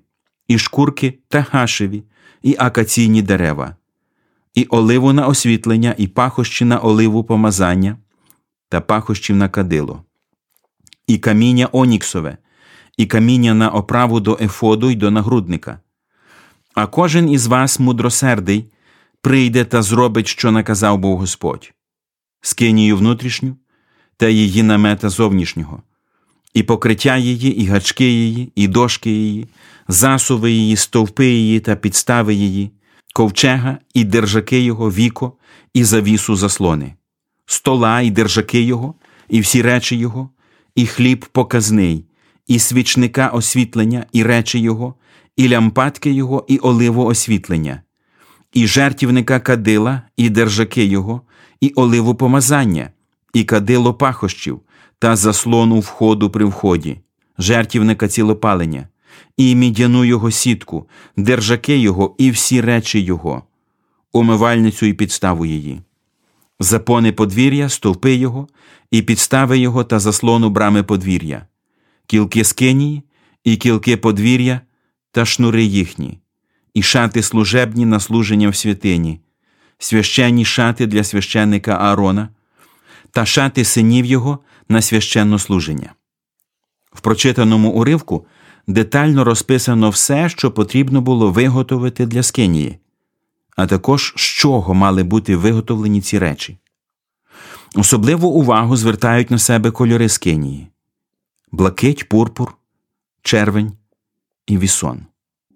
і 0.48 0.58
шкурки 0.58 1.20
та 1.28 1.46
гашеві, 1.52 2.04
і 2.42 2.56
акаційні 2.60 3.22
дерева, 3.22 3.76
і 4.54 4.64
оливу 4.64 5.14
на 5.14 5.28
освітлення, 5.28 5.96
і 5.98 6.08
пахощі 6.08 6.66
на 6.66 6.80
оливу 6.80 7.24
помазання 7.24 7.98
та 8.70 8.82
пахощів 8.82 9.36
на 9.36 9.50
кадило, 9.50 10.04
і 11.08 11.18
каміння 11.18 11.70
оніксове, 11.72 12.38
і 12.98 13.06
каміння 13.06 13.54
на 13.54 13.70
оправу 13.70 14.20
до 14.20 14.38
ефоду 14.42 14.90
й 14.90 14.96
до 14.96 15.12
нагрудника. 15.12 15.80
А 16.74 16.88
кожен 16.88 17.30
із 17.30 17.48
вас, 17.48 17.80
мудросердий, 17.80 18.72
прийде 19.22 19.66
та 19.66 19.82
зробить, 19.82 20.28
що 20.28 20.52
наказав 20.52 20.98
Бог 20.98 21.20
Господь, 21.20 21.74
скинію 22.42 22.98
внутрішню 22.98 23.56
та 24.18 24.28
її 24.28 24.64
намета 24.64 25.10
зовнішнього 25.10 25.84
і 26.58 26.64
покриття 26.64 27.18
її, 27.18 27.62
і 27.62 27.66
гачки 27.66 28.06
її, 28.06 28.52
і 28.56 28.68
дошки 28.68 29.12
її, 29.12 29.48
засуви 29.88 30.52
її, 30.52 30.76
стовпи 30.76 31.28
її 31.28 31.60
та 31.60 31.76
підстави 31.76 32.34
її, 32.34 32.72
ковчега 33.14 33.78
і 33.94 34.04
держаки 34.04 34.62
його, 34.62 34.92
віко, 34.92 35.34
і 35.74 35.84
завісу 35.84 36.36
заслони, 36.36 36.94
стола 37.46 38.02
і 38.02 38.12
держаки 38.12 38.62
його, 38.62 38.94
і 39.30 39.40
всі 39.40 39.62
речі 39.62 39.96
його, 39.96 40.30
і 40.76 40.86
хліб 40.86 41.26
показний, 41.32 42.06
і 42.48 42.60
свічника 42.60 43.28
освітлення, 43.28 44.06
і 44.12 44.24
речі 44.24 44.60
його, 44.60 44.96
і 45.36 45.50
лямпадки 45.50 46.12
його, 46.12 46.46
і 46.48 46.58
оливо 46.58 47.06
освітлення, 47.06 47.82
і 48.54 48.68
жертівника 48.68 49.40
кадила, 49.40 50.02
і 50.18 50.30
держаки 50.30 50.86
його, 50.86 51.22
і 51.62 51.74
оливу 51.76 52.16
помазання, 52.16 52.90
і 53.34 53.44
кадило 53.44 53.94
пахощів 53.94 54.62
та 55.00 55.16
заслону 55.16 55.80
входу 55.80 56.30
при 56.30 56.46
вході, 56.46 57.00
жертівника 57.38 58.08
цілопалення, 58.08 58.88
і 59.38 59.56
мідяну 59.56 60.06
його 60.06 60.32
сітку, 60.32 60.90
держаки 61.18 61.78
його 61.78 62.16
і 62.18 62.32
всі 62.32 62.62
речі 62.62 63.02
його, 63.02 63.44
умивальницю 64.12 64.86
і 64.86 64.94
підставу 64.94 65.46
її, 65.46 65.82
запони 66.60 67.12
подвір'я, 67.12 67.70
стовпи 67.70 68.16
його, 68.16 68.48
і 68.92 69.02
підстави 69.02 69.58
його 69.58 69.84
та 69.84 70.00
заслону 70.00 70.50
брами 70.50 70.84
подвір'я, 70.84 71.46
кілки 72.06 72.44
скинії, 72.44 73.04
і 73.44 73.58
кілки 73.58 73.98
подвір'я 73.98 74.62
та 75.12 75.26
шнури 75.26 75.64
їхні, 75.64 76.20
і 76.74 76.82
шати 76.82 77.24
служебні 77.24 77.86
на 77.86 78.00
служення 78.00 78.50
в 78.50 78.56
святині, 78.56 79.20
священні 79.78 80.46
шати 80.46 80.88
для 80.88 81.04
священника 81.04 81.72
Аарона, 81.72 82.30
та 83.12 83.26
шати 83.26 83.66
синів 83.66 84.06
його 84.06 84.40
на 84.70 84.82
священне 84.82 85.40
служення. 85.40 85.94
В 86.94 87.02
прочитаному 87.02 87.70
уривку 87.70 88.26
детально 88.68 89.24
розписано 89.24 89.90
все, 89.90 90.30
що 90.30 90.52
потрібно 90.52 91.02
було 91.02 91.32
виготовити 91.32 92.06
для 92.06 92.24
скинії, 92.24 92.80
а 93.56 93.68
також 93.68 94.14
з 94.18 94.22
чого 94.22 94.74
мали 94.74 95.04
бути 95.04 95.36
виготовлені 95.36 96.02
ці 96.02 96.20
речі. 96.20 96.58
Особливу 97.76 98.28
увагу 98.28 98.76
звертають 98.76 99.32
на 99.32 99.38
себе 99.38 99.72
кольори 99.72 100.10
скинії 100.10 100.68
блакить, 101.52 102.10
пурпур, 102.10 102.58
червень 103.22 103.78
і 104.48 104.58
вісон. 104.58 105.06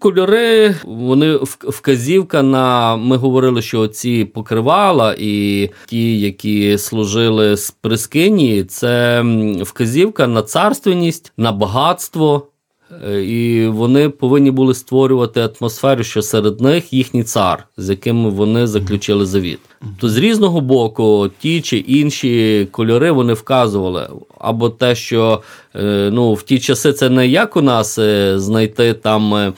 Кольори, 0.01 0.75
вони 0.83 1.35
вказівка 1.61 2.41
на. 2.41 2.95
Ми 2.95 3.17
говорили, 3.17 3.61
що 3.61 3.87
ці 3.87 4.25
покривала 4.25 5.15
і 5.19 5.69
ті, 5.85 6.19
які 6.19 6.77
служили 6.77 7.57
з 7.57 7.71
прискині, 7.71 8.63
це 8.63 9.21
вказівка 9.61 10.27
на 10.27 10.41
царственність, 10.41 11.33
на 11.37 11.51
багатство. 11.51 12.47
Е, 13.07 13.23
і 13.23 13.67
вони 13.67 14.09
повинні 14.09 14.51
були 14.51 14.73
створювати 14.73 15.49
атмосферу, 15.59 16.03
що 16.03 16.21
серед 16.21 16.61
них 16.61 16.93
їхній 16.93 17.23
цар, 17.23 17.67
з 17.77 17.89
яким 17.89 18.31
вони 18.31 18.67
заключили 18.67 19.25
завіт. 19.25 19.59
То 19.99 20.09
з 20.09 20.17
різного 20.17 20.61
боку 20.61 21.29
ті 21.39 21.61
чи 21.61 21.77
інші 21.77 22.67
кольори 22.71 23.11
вони 23.11 23.33
вказували, 23.33 24.07
або 24.39 24.69
те, 24.69 24.95
що 24.95 25.41
е, 25.75 26.09
ну, 26.13 26.33
в 26.33 26.43
ті 26.43 26.59
часи 26.59 26.93
це 26.93 27.09
не 27.09 27.27
як 27.27 27.57
у 27.57 27.61
нас 27.61 27.97
е, 27.97 28.39
знайти 28.39 28.93
там. 28.93 29.53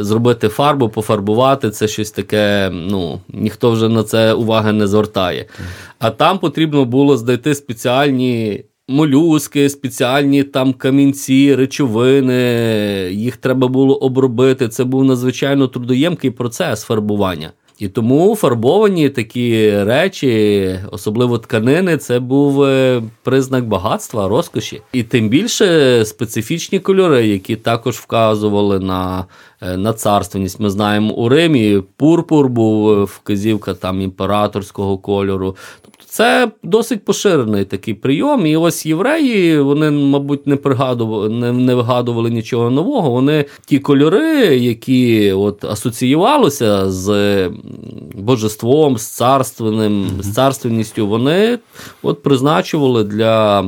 Зробити 0.00 0.48
фарбу, 0.48 0.88
пофарбувати 0.88 1.70
це 1.70 1.88
щось 1.88 2.10
таке. 2.10 2.70
Ну 2.72 3.20
ніхто 3.28 3.70
вже 3.70 3.88
на 3.88 4.02
це 4.02 4.32
уваги 4.32 4.72
не 4.72 4.86
звертає. 4.86 5.46
А 5.98 6.10
там 6.10 6.38
потрібно 6.38 6.84
було 6.84 7.16
знайти 7.16 7.54
спеціальні 7.54 8.64
молюски, 8.88 9.68
спеціальні 9.68 10.42
там 10.42 10.72
камінці, 10.72 11.54
речовини, 11.54 12.34
їх 13.12 13.36
треба 13.36 13.68
було 13.68 13.96
обробити. 13.96 14.68
Це 14.68 14.84
був 14.84 15.04
надзвичайно 15.04 15.68
трудоємкий 15.68 16.30
процес 16.30 16.82
фарбування. 16.82 17.52
І 17.78 17.88
тому 17.88 18.36
фарбовані 18.36 19.08
такі 19.08 19.70
речі, 19.84 20.78
особливо 20.90 21.38
тканини, 21.38 21.96
це 21.96 22.20
був 22.20 22.62
е, 22.62 23.02
признак 23.22 23.68
багатства, 23.68 24.28
розкоші. 24.28 24.80
І 24.92 25.02
тим 25.02 25.28
більше 25.28 26.04
специфічні 26.04 26.78
кольори, 26.78 27.26
які 27.26 27.56
також 27.56 27.96
вказували 27.96 28.80
на 28.80 29.24
е, 29.60 29.76
на 29.76 29.92
царственність. 29.92 30.60
Ми 30.60 30.70
знаємо 30.70 31.14
у 31.14 31.28
Римі 31.28 31.82
пурпур 31.96 32.48
був 32.48 32.90
е, 32.90 33.04
вказівка 33.04 33.74
там 33.74 34.00
імператорського 34.00 34.98
кольору. 34.98 35.56
Тобто 35.82 36.04
Це 36.06 36.50
досить 36.62 37.04
поширений 37.04 37.64
такий 37.64 37.94
прийом. 37.94 38.46
І 38.46 38.56
ось 38.56 38.86
євреї, 38.86 39.60
вони, 39.60 39.90
мабуть, 39.90 40.46
не 40.46 40.56
пригадували, 40.56 41.28
не, 41.28 41.52
не 41.52 41.74
вигадували 41.74 42.30
нічого 42.30 42.70
нового. 42.70 43.10
Вони 43.10 43.44
ті 43.66 43.78
кольори, 43.78 44.56
які 44.56 45.32
от 45.32 45.64
асоціювалися 45.64 46.90
з 46.90 47.50
божеством, 48.14 48.98
з 48.98 49.06
царственним, 49.06 50.04
mm-hmm. 50.04 50.22
з 50.22 50.34
царственністю, 50.34 51.06
вони 51.06 51.58
от 52.02 52.22
призначували 52.22 53.04
для 53.04 53.64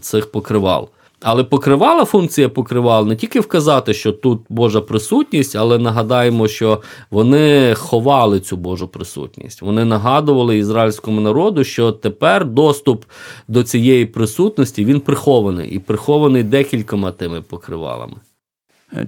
цих 0.00 0.32
покривал. 0.32 0.88
Але 1.22 1.44
покривала 1.44 2.04
функція 2.04 2.48
покривал 2.48 3.06
не 3.06 3.16
тільки 3.16 3.40
вказати, 3.40 3.94
що 3.94 4.12
тут 4.12 4.40
Божа 4.48 4.80
присутність, 4.80 5.56
але 5.56 5.78
нагадаємо, 5.78 6.48
що 6.48 6.82
вони 7.10 7.74
ховали 7.74 8.40
цю 8.40 8.56
Божу 8.56 8.88
присутність. 8.88 9.62
Вони 9.62 9.84
нагадували 9.84 10.58
ізраїльському 10.58 11.20
народу, 11.20 11.64
що 11.64 11.92
тепер 11.92 12.44
доступ 12.44 13.04
до 13.48 13.64
цієї 13.64 14.06
присутності 14.06 14.84
він 14.84 15.00
прихований 15.00 15.70
і 15.70 15.78
прихований 15.78 16.42
декількома 16.42 17.10
тими 17.10 17.42
покривалами. 17.42 18.16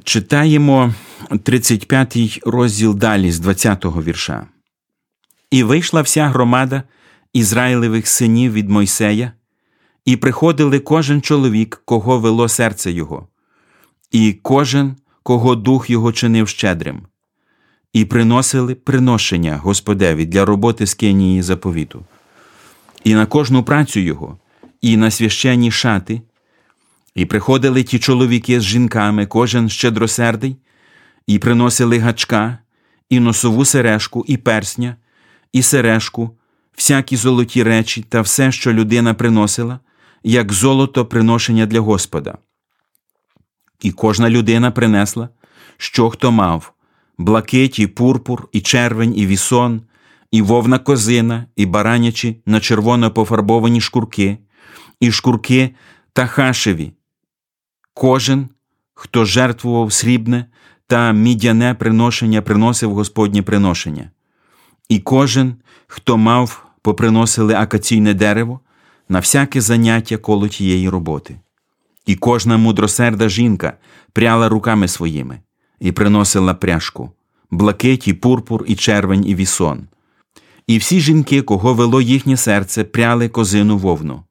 Читаємо 0.05 0.93
35-й 1.31 2.41
розділ 2.47 2.95
далі 2.95 3.33
з 3.33 3.41
20-го 3.41 4.03
вірша. 4.03 4.47
І 5.51 5.63
вийшла 5.63 6.03
вся 6.03 6.29
громада 6.29 6.83
Ізраїлевих 7.33 8.09
синів 8.09 8.53
від 8.53 8.71
Мойсея. 8.71 9.33
І 10.09 10.17
приходили 10.17 10.79
кожен 10.79 11.23
чоловік, 11.23 11.83
кого 11.85 12.19
вело 12.19 12.49
серце 12.49 12.93
його, 12.93 13.29
і 14.11 14.33
кожен, 14.43 14.97
кого 15.23 15.57
дух 15.57 15.91
його 15.91 16.13
чинив 16.13 16.49
щедрим, 16.49 17.03
і 17.93 18.05
приносили 18.05 18.75
приношення 18.75 19.57
Господеві 19.57 20.27
для 20.27 20.45
роботи 20.45 20.87
скинії 20.87 21.43
заповіту, 21.43 22.05
і 23.05 23.15
на 23.15 23.27
кожну 23.27 23.63
працю 23.63 24.01
його, 24.01 24.39
і 24.81 24.97
на 24.97 25.11
священні 25.11 25.71
шати, 25.71 26.23
і 27.15 27.25
приходили 27.25 27.83
ті 27.83 27.99
чоловіки 27.99 28.61
з 28.61 28.65
жінками, 28.65 29.27
кожен 29.27 29.69
щедросердий, 29.69 30.57
і 31.29 31.39
приносили 31.39 31.99
гачка, 31.99 32.59
і 33.09 33.21
носову 33.21 33.65
сережку, 33.65 34.25
і 34.29 34.37
персня, 34.37 34.97
і 35.53 35.63
сережку, 35.63 36.39
всякі 36.77 37.17
золоті 37.17 37.63
речі 37.63 38.03
та 38.09 38.21
все, 38.21 38.53
що 38.53 38.73
людина 38.73 39.15
приносила 39.15 39.81
як 40.23 40.53
золото 40.53 41.07
приношення 41.07 41.67
для 41.67 41.81
Господа. 41.81 42.39
І 43.81 43.93
кожна 43.93 44.31
людина 44.31 44.71
принесла, 44.71 45.29
що 45.77 46.11
хто 46.11 46.33
мав 46.33 46.73
блакить, 47.19 47.79
і 47.79 47.87
пурпур, 47.87 48.49
і 48.53 48.61
червень, 48.61 49.19
і 49.19 49.27
вісон, 49.27 49.83
і 50.31 50.43
вовна 50.43 50.79
козина, 50.79 51.47
і 51.57 51.67
баранячі 51.67 52.43
на 52.47 52.61
червоно 52.61 53.11
пофарбовані 53.11 53.81
шкурки, 53.81 54.39
і 55.01 55.13
шкурки 55.13 55.75
та 56.13 56.27
хашеві. 56.27 56.93
Кожен, 57.95 58.49
хто 58.95 59.25
жертвував 59.25 59.93
срібне 59.93 60.47
та 60.89 61.13
мідяне 61.13 61.75
приношення, 61.75 62.43
приносив 62.43 62.95
Господнє 62.95 63.43
приношення. 63.43 64.11
І 64.89 64.99
кожен, 64.99 65.55
хто 65.87 66.17
мав, 66.17 66.67
поприносили 66.83 67.55
акаційне 67.55 68.15
дерево, 68.15 68.61
на 69.09 69.19
всяке 69.19 69.61
заняття 69.61 70.17
коло 70.17 70.49
тієї 70.49 70.89
роботи. 70.89 71.41
І 72.07 72.15
кожна 72.17 72.57
мудросерда 72.57 73.29
жінка 73.29 73.73
пряла 74.13 74.49
руками 74.49 74.89
своїми 74.89 75.41
і 75.81 75.93
приносила 75.93 76.55
пряжку, 76.55 77.13
блакиті, 77.51 78.13
пурпур, 78.13 78.65
і 78.67 78.75
червень, 78.75 79.27
і 79.27 79.35
вісон. 79.35 79.87
І 80.67 80.79
всі 80.79 81.01
жінки, 81.01 81.43
кого 81.43 81.75
вело 81.75 82.01
їхнє 82.01 82.37
серце, 82.37 82.85
пряли 82.85 83.29
козину 83.29 83.79
вовну, 83.79 84.23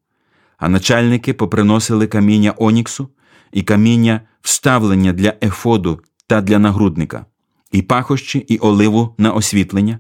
а 0.57 0.69
начальники 0.69 1.33
поприносили 1.33 2.07
каміння 2.07 2.53
оніксу 2.57 3.09
і 3.51 3.63
каміння 3.63 4.21
вставлення 4.41 5.13
для 5.13 5.33
ефоду 5.41 5.99
та 6.27 6.41
для 6.41 6.59
нагрудника, 6.59 7.25
і 7.71 7.81
пахощі, 7.81 8.39
і 8.39 8.57
оливу 8.57 9.15
на 9.17 9.31
освітлення, 9.31 9.99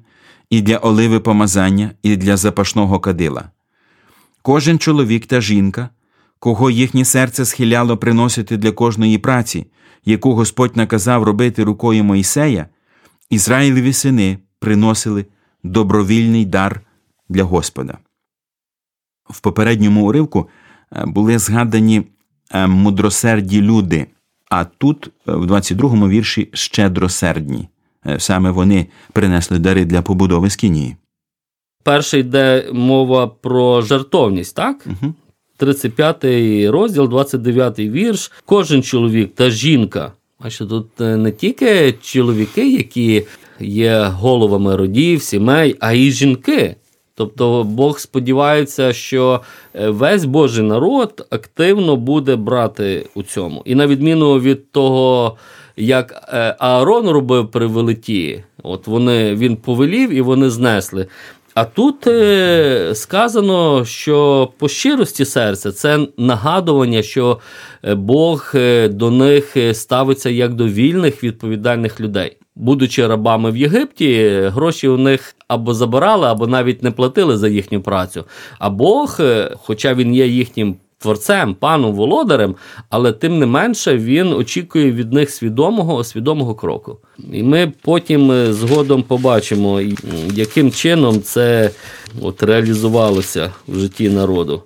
і 0.49 0.61
для 0.61 0.77
оливи 0.77 1.19
помазання, 1.19 1.91
і 2.03 2.17
для 2.17 2.37
запашного 2.37 2.99
кадила. 2.99 3.49
Кожен 4.41 4.79
чоловік 4.79 5.25
та 5.25 5.41
жінка, 5.41 5.89
кого 6.39 6.69
їхнє 6.69 7.05
серце 7.05 7.45
схиляло 7.45 7.97
приносити 7.97 8.57
для 8.57 8.71
кожної 8.71 9.17
праці, 9.17 9.65
яку 10.05 10.33
Господь 10.33 10.77
наказав 10.77 11.23
робити 11.23 11.63
рукою 11.63 12.03
Моїсея, 12.03 12.67
Ізраїлеві 13.29 13.93
сини 13.93 14.37
приносили 14.59 15.25
добровільний 15.63 16.45
дар 16.45 16.81
для 17.29 17.43
Господа. 17.43 17.97
В 19.29 19.39
попередньому 19.39 20.07
уривку 20.07 20.49
е, 20.91 21.05
були 21.05 21.39
згадані 21.39 22.07
е, 22.51 22.67
мудросерді 22.67 23.61
люди, 23.61 24.07
а 24.49 24.65
тут, 24.65 25.07
е, 25.07 25.31
в 25.31 25.45
22-му 25.45 26.09
вірші, 26.09 26.49
щедросердні. 26.53 27.67
Саме 28.17 28.51
вони 28.51 28.87
принесли 29.13 29.59
дари 29.59 29.85
для 29.85 30.01
побудови 30.01 30.49
скінії. 30.49 30.95
Перший 31.83 32.19
йде 32.19 32.69
мова 32.73 33.27
про 33.27 33.81
жертовність, 33.81 34.55
так? 34.55 34.85
Угу. 34.85 35.13
35 35.57 36.23
розділ, 36.69 37.09
29 37.09 37.79
вірш. 37.79 38.31
Кожен 38.45 38.83
чоловік 38.83 39.35
та 39.35 39.49
жінка. 39.49 40.11
А 40.39 40.49
що 40.49 40.65
тут 40.65 41.01
е, 41.01 41.17
не 41.17 41.31
тільки 41.31 41.95
чоловіки, 42.01 42.71
які 42.71 43.25
є 43.59 44.03
головами 44.03 44.75
родів, 44.75 45.21
сімей, 45.21 45.75
а 45.79 45.93
й 45.93 46.11
жінки. 46.11 46.75
Тобто 47.17 47.63
Бог 47.63 47.99
сподівається, 47.99 48.93
що 48.93 49.41
е, 49.73 49.89
весь 49.89 50.25
Божий 50.25 50.65
народ 50.65 51.27
активно 51.29 51.95
буде 51.95 52.35
брати 52.35 53.09
у 53.15 53.23
цьому. 53.23 53.61
І 53.65 53.75
на 53.75 53.87
відміну 53.87 54.39
від 54.39 54.71
того, 54.71 55.37
як 55.77 56.29
е, 56.33 56.55
Аарон 56.59 57.09
робив 57.09 57.51
при 57.51 57.65
велеті, 57.65 58.43
от 58.63 58.87
вони 58.87 59.35
він 59.35 59.55
повелів 59.55 60.13
і 60.13 60.21
вони 60.21 60.49
знесли. 60.49 61.07
А 61.57 61.65
тут 61.65 62.07
е, 62.07 62.91
сказано, 62.95 63.85
що 63.85 64.49
по 64.57 64.67
щирості 64.67 65.25
серця 65.25 65.71
це 65.71 66.07
нагадування, 66.17 67.01
що 67.01 67.39
е, 67.83 67.95
Бог 67.95 68.51
е, 68.55 68.87
до 68.87 69.11
них 69.11 69.57
ставиться 69.73 70.29
як 70.29 70.53
до 70.53 70.67
вільних 70.67 71.23
відповідальних 71.23 72.01
людей. 72.01 72.37
Будучи 72.55 73.07
рабами 73.07 73.51
в 73.51 73.57
Єгипті, 73.57 74.41
гроші 74.45 74.87
у 74.87 74.97
них 74.97 75.35
або 75.47 75.73
забирали, 75.73 76.27
або 76.27 76.47
навіть 76.47 76.83
не 76.83 76.91
платили 76.91 77.37
за 77.37 77.47
їхню 77.47 77.81
працю. 77.81 78.25
А 78.59 78.69
Бог, 78.69 79.19
хоча 79.63 79.93
він 79.93 80.15
є 80.15 80.27
їхнім 80.27 80.75
творцем, 80.97 81.55
паном 81.55 81.93
володарем, 81.95 82.55
але 82.89 83.11
тим 83.11 83.39
не 83.39 83.45
менше 83.45 83.97
він 83.97 84.33
очікує 84.33 84.91
від 84.91 85.13
них 85.13 85.29
свідомого, 85.29 86.03
свідомого 86.03 86.55
кроку. 86.55 86.97
І 87.33 87.43
ми 87.43 87.73
потім 87.81 88.31
е, 88.31 88.53
згодом 88.53 89.03
побачимо, 89.03 89.81
яким 90.33 90.71
чином 90.71 91.21
це 91.21 91.71
от 92.21 92.43
реалізувалося 92.43 93.51
в 93.67 93.79
житті 93.79 94.09
народу. 94.09 94.63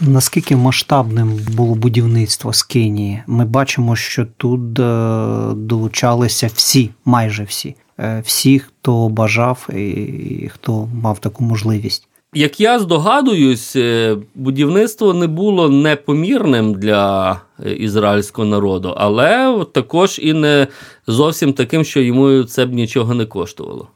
Наскільки 0.00 0.56
масштабним 0.56 1.40
було 1.52 1.74
будівництво 1.74 2.52
Скинії? 2.52 3.22
Ми 3.26 3.44
бачимо, 3.44 3.96
що 3.96 4.26
тут 4.36 4.78
е, 4.78 5.54
долучалися 5.54 6.50
всі, 6.54 6.90
майже 7.04 7.44
всі, 7.44 7.74
е, 7.98 8.22
всі, 8.26 8.58
хто 8.58 9.08
бажав 9.08 9.68
і 9.74 10.50
хто 10.54 10.88
мав 11.02 11.18
таку 11.18 11.44
можливість. 11.44 12.09
Як 12.34 12.60
я 12.60 12.78
здогадуюсь, 12.78 13.76
е, 13.76 14.16
будівництво 14.34 15.14
не 15.14 15.26
було 15.26 15.68
непомірним 15.68 16.74
для 16.74 17.32
е, 17.66 17.72
ізраїльського 17.72 18.48
народу, 18.48 18.94
але 18.96 19.64
також 19.72 20.20
і 20.22 20.32
не 20.32 20.66
зовсім 21.06 21.52
таким, 21.52 21.84
що 21.84 22.00
йому 22.00 22.44
це 22.44 22.66
б 22.66 22.72
нічого 22.72 23.14
не 23.14 23.26
коштувало. 23.26 23.88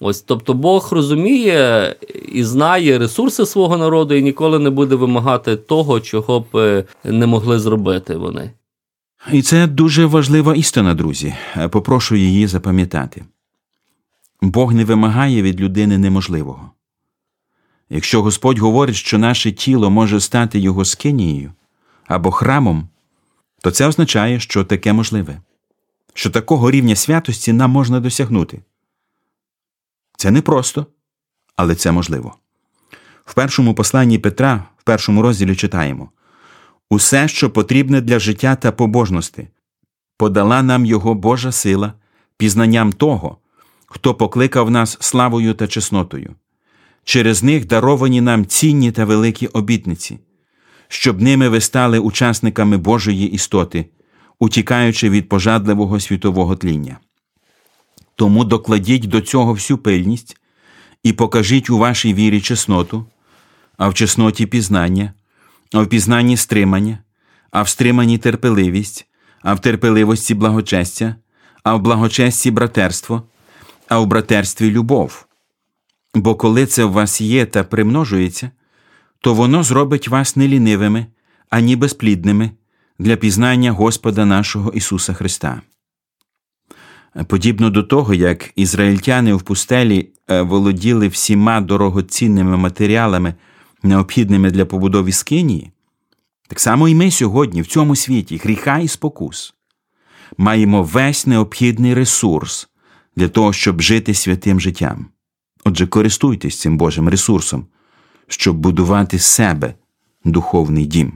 Ось, 0.00 0.20
тобто 0.20 0.54
Бог 0.54 0.88
розуміє 0.92 1.94
і 2.32 2.44
знає 2.44 2.98
ресурси 2.98 3.46
свого 3.46 3.76
народу 3.76 4.14
і 4.14 4.22
ніколи 4.22 4.58
не 4.58 4.70
буде 4.70 4.94
вимагати 4.94 5.56
того, 5.56 6.00
чого 6.00 6.40
б 6.40 6.56
е, 6.56 6.84
не 7.04 7.26
могли 7.26 7.58
зробити 7.58 8.16
вони. 8.16 8.50
І 9.32 9.42
це 9.42 9.66
дуже 9.66 10.06
важлива 10.06 10.54
істина, 10.54 10.94
друзі. 10.94 11.34
Попрошу 11.70 12.16
її 12.16 12.46
запам'ятати. 12.46 13.24
Бог 14.42 14.74
не 14.74 14.84
вимагає 14.84 15.42
від 15.42 15.60
людини 15.60 15.98
неможливого. 15.98 16.70
Якщо 17.90 18.22
Господь 18.22 18.58
говорить, 18.58 18.96
що 18.96 19.18
наше 19.18 19.52
тіло 19.52 19.90
може 19.90 20.20
стати 20.20 20.58
його 20.58 20.84
скинією 20.84 21.52
або 22.06 22.30
храмом, 22.30 22.88
то 23.62 23.70
це 23.70 23.86
означає, 23.86 24.40
що 24.40 24.64
таке 24.64 24.92
можливе, 24.92 25.40
що 26.14 26.30
такого 26.30 26.70
рівня 26.70 26.96
святості 26.96 27.52
нам 27.52 27.70
можна 27.70 28.00
досягнути. 28.00 28.62
Це 30.16 30.30
непросто, 30.30 30.86
але 31.56 31.74
це 31.74 31.92
можливо. 31.92 32.36
В 33.24 33.34
першому 33.34 33.74
посланні 33.74 34.18
Петра, 34.18 34.64
в 34.78 34.82
першому 34.82 35.22
розділі 35.22 35.56
читаємо 35.56 36.10
Усе, 36.90 37.28
що 37.28 37.50
потрібне 37.50 38.00
для 38.00 38.18
життя 38.18 38.56
та 38.56 38.72
побожності, 38.72 39.48
подала 40.16 40.62
нам 40.62 40.86
Його 40.86 41.14
Божа 41.14 41.52
сила, 41.52 41.92
пізнанням 42.36 42.92
того, 42.92 43.38
хто 43.86 44.14
покликав 44.14 44.70
нас 44.70 44.96
славою 45.00 45.54
та 45.54 45.68
чеснотою. 45.68 46.34
Через 47.08 47.42
них 47.42 47.66
даровані 47.66 48.20
нам 48.20 48.46
цінні 48.46 48.92
та 48.92 49.04
великі 49.04 49.46
обітниці, 49.46 50.18
щоб 50.88 51.22
ними 51.22 51.48
ви 51.48 51.60
стали 51.60 51.98
учасниками 51.98 52.76
Божої 52.76 53.30
істоти, 53.30 53.86
утікаючи 54.38 55.10
від 55.10 55.28
пожадливого 55.28 56.00
світового 56.00 56.56
тління. 56.56 56.98
Тому 58.14 58.44
докладіть 58.44 59.06
до 59.06 59.20
цього 59.20 59.52
всю 59.52 59.78
пильність 59.78 60.36
і 61.02 61.12
покажіть 61.12 61.70
у 61.70 61.78
вашій 61.78 62.14
вірі 62.14 62.40
чесноту, 62.40 63.06
а 63.76 63.88
в 63.88 63.94
чесноті 63.94 64.46
пізнання, 64.46 65.12
а 65.72 65.80
в 65.80 65.86
пізнанні 65.86 66.36
стримання, 66.36 66.98
а 67.50 67.62
в 67.62 67.68
стриманні 67.68 68.18
терпеливість, 68.18 69.06
а 69.42 69.54
в 69.54 69.60
терпеливості 69.60 70.34
благочестя, 70.34 71.16
а 71.62 71.74
в 71.74 71.80
благочесті 71.80 72.50
братерство, 72.50 73.22
а 73.88 73.98
в 73.98 74.06
братерстві 74.06 74.70
любов. 74.70 75.26
Бо 76.16 76.34
коли 76.34 76.66
це 76.66 76.84
в 76.84 76.92
вас 76.92 77.20
є 77.20 77.46
та 77.46 77.64
примножується, 77.64 78.50
то 79.20 79.34
воно 79.34 79.62
зробить 79.62 80.08
вас 80.08 80.36
не 80.36 80.48
лінивими, 80.48 81.06
ані 81.50 81.76
безплідними 81.76 82.50
для 82.98 83.16
пізнання 83.16 83.72
Господа 83.72 84.24
нашого 84.24 84.70
Ісуса 84.72 85.12
Христа. 85.12 85.62
Подібно 87.26 87.70
до 87.70 87.82
того, 87.82 88.14
як 88.14 88.50
ізраїльтяни 88.56 89.34
в 89.34 89.42
пустелі 89.42 90.08
е, 90.30 90.42
володіли 90.42 91.08
всіма 91.08 91.60
дорогоцінними 91.60 92.56
матеріалами, 92.56 93.34
необхідними 93.82 94.50
для 94.50 94.64
побудови 94.64 95.12
скинії, 95.12 95.70
так 96.48 96.60
само 96.60 96.88
і 96.88 96.94
ми 96.94 97.10
сьогодні 97.10 97.62
в 97.62 97.66
цьому 97.66 97.96
світі 97.96 98.36
гріха 98.36 98.78
і 98.78 98.88
спокус 98.88 99.54
маємо 100.36 100.82
весь 100.82 101.26
необхідний 101.26 101.94
ресурс 101.94 102.68
для 103.16 103.28
того, 103.28 103.52
щоб 103.52 103.80
жити 103.80 104.14
святим 104.14 104.60
життям. 104.60 105.06
Отже, 105.66 105.86
користуйтесь 105.86 106.60
цим 106.60 106.76
Божим 106.78 107.08
ресурсом, 107.08 107.66
щоб 108.28 108.56
будувати 108.56 109.18
себе 109.18 109.74
духовний 110.24 110.84
дім. 110.86 111.12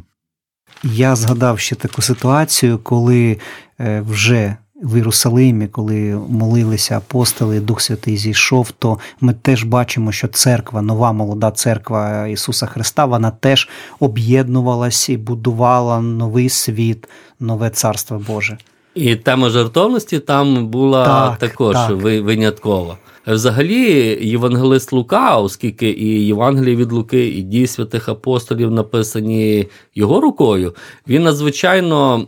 Я 0.85 1.17
згадав 1.17 1.59
ще 1.59 1.75
таку 1.75 2.03
ситуацію, 2.03 2.79
коли 2.79 3.39
е, 3.81 4.01
вже 4.01 4.57
в 4.83 4.97
Єрусалимі, 4.97 5.67
коли 5.69 6.21
молилися 6.29 6.97
апостоли, 6.97 7.61
Дух 7.61 7.81
Святий 7.81 8.17
зійшов, 8.17 8.71
то 8.79 8.99
ми 9.21 9.33
теж 9.35 9.65
бачимо, 9.65 10.13
що 10.13 10.29
церква, 10.29 10.83
нова 10.83 11.13
молода 11.13 11.51
церква 11.51 12.27
Ісуса 12.27 12.67
Христа, 12.67 13.05
вона 13.05 13.31
теж 13.31 13.69
об'єднувалась 14.01 15.09
і 15.09 15.17
будувала 15.17 16.01
новий 16.01 16.49
світ, 16.49 17.09
нове 17.41 17.71
царство 17.71 18.23
Боже. 18.27 18.59
І 18.95 19.17
тема 19.17 19.51
жертовності 19.51 20.19
там 20.19 20.67
була 20.69 21.05
Так, 21.05 21.39
також 21.39 21.75
так. 21.75 21.91
ви- 21.91 22.21
виняткова. 22.21 22.97
Взагалі, 23.35 24.19
євангелист 24.29 24.93
Лука, 24.93 25.37
оскільки 25.37 25.91
і 25.91 26.27
Євангеліє 26.27 26.77
від 26.77 26.93
Луки, 26.93 27.29
і 27.29 27.43
дії 27.43 27.67
святих 27.67 28.09
апостолів 28.09 28.71
написані 28.71 29.67
його 29.95 30.21
рукою, 30.21 30.75
він 31.09 31.23
надзвичайно 31.23 32.27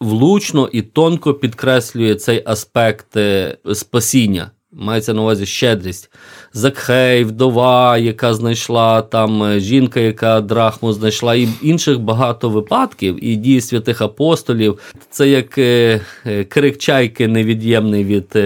влучно 0.00 0.68
і 0.72 0.82
тонко 0.82 1.34
підкреслює 1.34 2.14
цей 2.14 2.42
аспект 2.46 3.16
е, 3.16 3.56
спасіння. 3.74 4.50
Мається 4.76 5.14
на 5.14 5.22
увазі 5.22 5.46
щедрість. 5.46 6.10
Закхей, 6.52 7.24
вдова, 7.24 7.98
яка 7.98 8.34
знайшла 8.34 9.02
там 9.02 9.42
е, 9.42 9.60
жінка, 9.60 10.00
яка 10.00 10.40
драхму 10.40 10.92
знайшла, 10.92 11.34
і 11.34 11.48
інших 11.62 12.00
багато 12.00 12.48
випадків, 12.48 13.24
і 13.24 13.36
дії 13.36 13.60
святих 13.60 14.00
апостолів. 14.00 14.78
Це 15.10 15.28
як 15.28 15.58
е, 15.58 16.00
е, 16.26 16.44
крик 16.44 16.78
чайки 16.78 17.28
невід'ємний 17.28 18.04
від 18.04 18.36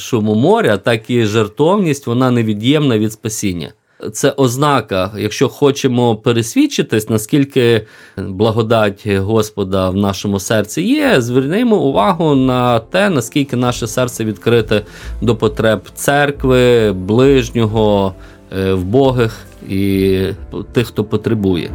шуму 0.00 0.34
моря, 0.34 0.76
так 0.76 1.10
і 1.10 1.24
жертовність, 1.24 2.06
вона 2.06 2.30
невід'ємна 2.30 2.98
від 2.98 3.12
спасіння. 3.12 3.72
Це 4.12 4.30
ознака, 4.30 5.10
якщо 5.18 5.48
хочемо 5.48 6.16
пересвідчитись, 6.16 7.08
наскільки 7.08 7.86
благодать 8.16 9.06
Господа 9.06 9.90
в 9.90 9.96
нашому 9.96 10.40
серці 10.40 10.82
є, 10.82 11.20
звернемо 11.20 11.76
увагу 11.76 12.34
на 12.34 12.78
те, 12.78 13.10
наскільки 13.10 13.56
наше 13.56 13.86
серце 13.86 14.24
відкрите 14.24 14.82
до 15.22 15.36
потреб 15.36 15.80
церкви, 15.94 16.92
ближнього, 16.92 18.14
е, 18.58 18.72
вбогих 18.72 19.38
і 19.68 20.24
тих, 20.72 20.86
хто 20.86 21.04
потребує. 21.04 21.70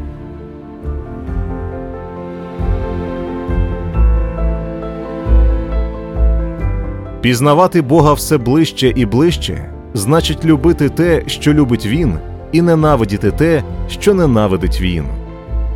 Пізнавати 7.22 7.82
Бога 7.82 8.14
все 8.14 8.38
ближче 8.38 8.94
і 8.96 9.06
ближче 9.06 9.75
значить 9.96 10.46
любити 10.46 10.90
те, 10.90 11.24
що 11.28 11.54
любить 11.54 11.86
Він, 11.86 12.20
і 12.52 12.62
ненавидіти 12.62 13.32
те, 13.32 13.64
що 13.88 14.14
ненавидить 14.14 14.82
Він. 14.82 15.06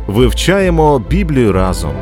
Вивчаємо 0.06 0.98
Біблію 0.98 1.52
разом. 1.52 1.92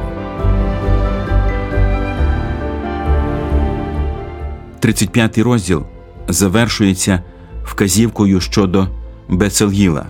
35 4.78 5.38
розділ 5.38 5.86
завершується 6.28 7.22
вказівкою 7.64 8.40
щодо 8.40 8.88
Бецелгіла. 9.28 10.06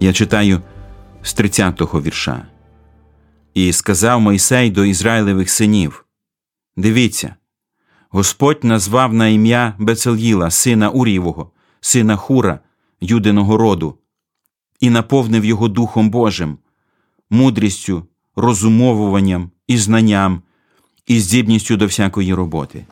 Я 0.00 0.12
читаю 0.12 0.60
з 1.22 1.36
30-го 1.36 2.02
вірша. 2.02 2.42
І 3.54 3.72
сказав 3.72 4.20
Мойсей 4.20 4.70
до 4.70 4.84
Ізраїлевих 4.84 5.50
синів: 5.50 6.04
Дивіться, 6.76 7.34
Господь 8.10 8.64
назвав 8.64 9.14
на 9.14 9.28
ім'я 9.28 9.74
Бецелгіла, 9.78 10.50
сина 10.50 10.90
Урієвого, 10.90 11.50
сина 11.80 12.16
Хура, 12.16 12.60
юдиного 13.00 13.56
роду, 13.56 13.94
і 14.80 14.90
наповнив 14.90 15.44
його 15.44 15.68
Духом 15.68 16.10
Божим, 16.10 16.58
мудрістю, 17.30 18.06
розумовуванням 18.36 19.50
і 19.66 19.78
знанням, 19.78 20.42
і 21.06 21.20
здібністю 21.20 21.76
до 21.76 21.86
всякої 21.86 22.34
роботи. 22.34 22.86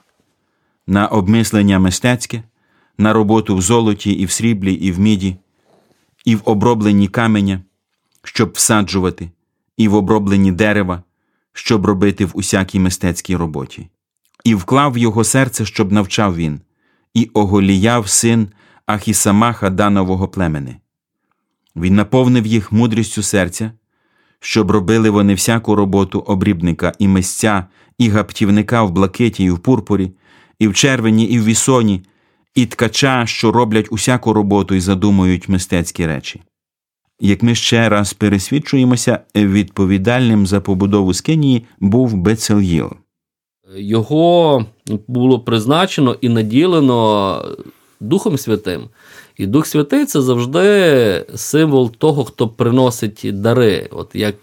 На 0.86 1.06
обмислення 1.06 1.78
мистецьке, 1.78 2.42
на 2.98 3.12
роботу 3.12 3.56
в 3.56 3.62
золоті 3.62 4.12
і 4.12 4.24
в 4.24 4.30
сріблі, 4.30 4.74
і 4.74 4.92
в 4.92 4.98
міді, 4.98 5.36
і 6.24 6.36
в 6.36 6.42
обробленні 6.44 7.08
каменя, 7.08 7.62
щоб 8.22 8.52
всаджувати, 8.52 9.30
і 9.76 9.88
в 9.88 9.94
обробленні 9.94 10.52
дерева, 10.52 11.02
щоб 11.52 11.86
робити 11.86 12.24
в 12.24 12.30
усякій 12.34 12.78
мистецькій 12.78 13.36
роботі, 13.36 13.88
і 14.46 14.54
вклав 14.54 14.92
в 14.92 14.98
його 14.98 15.24
серце, 15.24 15.64
щоб 15.64 15.92
навчав 15.92 16.36
він, 16.36 16.60
і 17.14 17.30
оголіяв 17.34 18.08
син 18.08 18.48
Ахісамаха 18.86 19.70
Данового 19.70 20.28
племени. 20.28 20.76
Він 21.76 21.94
наповнив 21.94 22.46
їх 22.46 22.72
мудрістю 22.72 23.22
серця, 23.22 23.72
щоб 24.40 24.70
робили 24.70 25.10
вони 25.10 25.34
всяку 25.34 25.74
роботу 25.74 26.18
обрібника 26.18 26.92
і 26.98 27.08
мисця, 27.08 27.66
і 27.98 28.08
гаптівника 28.08 28.82
в 28.82 28.90
блакиті 28.90 29.44
і 29.44 29.50
в 29.50 29.58
пурпурі, 29.58 30.12
і 30.58 30.68
в 30.68 30.74
червені, 30.74 31.24
і 31.24 31.38
в 31.38 31.44
вісоні, 31.44 32.02
і 32.54 32.66
ткача, 32.66 33.26
що 33.26 33.52
роблять 33.52 33.88
усяку 33.90 34.32
роботу 34.32 34.74
і 34.74 34.80
задумують 34.80 35.48
мистецькі 35.48 36.06
речі. 36.06 36.42
Як 37.20 37.42
ми 37.42 37.54
ще 37.54 37.88
раз 37.88 38.12
пересвідчуємося, 38.12 39.20
відповідальним 39.36 40.46
за 40.46 40.60
побудову 40.60 41.14
скинії 41.14 41.66
був 41.80 42.14
Бецельїл. 42.14 42.92
Його 43.74 44.64
було 45.08 45.40
призначено 45.40 46.16
і 46.20 46.28
наділено 46.28 47.42
Духом 48.00 48.38
Святим. 48.38 48.82
І 49.36 49.46
Дух 49.46 49.66
Святий 49.66 50.04
це 50.04 50.20
завжди 50.20 51.24
символ 51.34 51.90
того, 51.90 52.24
хто 52.24 52.48
приносить 52.48 53.20
дари. 53.32 53.88
От 53.90 54.10
як 54.14 54.34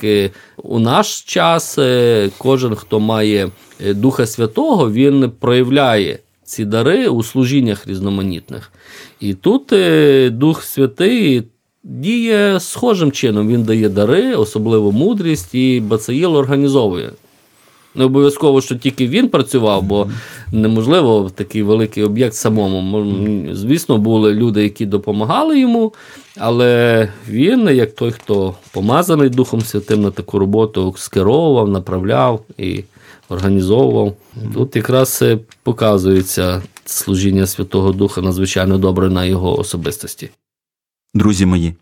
у 0.63 0.79
наш 0.79 1.21
час 1.21 1.77
е, 1.77 2.29
кожен, 2.38 2.75
хто 2.75 2.99
має 2.99 3.49
е, 3.86 3.93
Духа 3.93 4.25
Святого, 4.25 4.91
він 4.91 5.31
проявляє 5.39 6.19
ці 6.43 6.65
дари 6.65 7.07
у 7.07 7.23
служіннях 7.23 7.88
різноманітних. 7.88 8.71
І 9.19 9.33
тут 9.33 9.73
е, 9.73 10.29
Дух 10.29 10.63
Святий 10.63 11.43
діє 11.83 12.59
схожим 12.59 13.12
чином. 13.12 13.47
Він 13.47 13.63
дає 13.63 13.89
дари, 13.89 14.36
особливо 14.36 14.91
мудрість, 14.91 15.55
і 15.55 15.79
Бацаїл 15.79 16.36
організовує. 16.36 17.09
Не 17.95 18.03
обов'язково, 18.03 18.62
що 18.62 18.75
тільки 18.75 19.08
він 19.08 19.29
працював, 19.29 19.84
бо 19.84 20.10
неможливо 20.51 21.32
такий 21.36 21.63
великий 21.63 22.03
об'єкт 22.03 22.36
самому. 22.36 23.53
Звісно, 23.53 23.97
були 23.97 24.34
люди, 24.34 24.63
які 24.63 24.86
допомагали 24.86 25.60
йому, 25.60 25.93
але 26.38 27.10
він, 27.29 27.67
як 27.67 27.95
той, 27.95 28.12
хто 28.12 28.56
помазаний 28.71 29.29
Духом 29.29 29.62
Святим 29.62 30.01
на 30.01 30.12
таку 30.12 30.39
роботу, 30.39 30.93
скеровував, 30.97 31.69
направляв 31.69 32.41
і 32.58 32.84
організовував. 33.29 34.15
Тут 34.53 34.75
якраз 34.75 35.19
е, 35.21 35.39
показується 35.63 36.62
служіння 36.86 37.47
Святого 37.47 37.91
Духа 37.91 38.21
надзвичайно 38.21 38.77
добре 38.77 39.10
на 39.10 39.25
його 39.25 39.60
особистості. 39.60 40.29
Друзі 41.13 41.45
мої, 41.45 41.75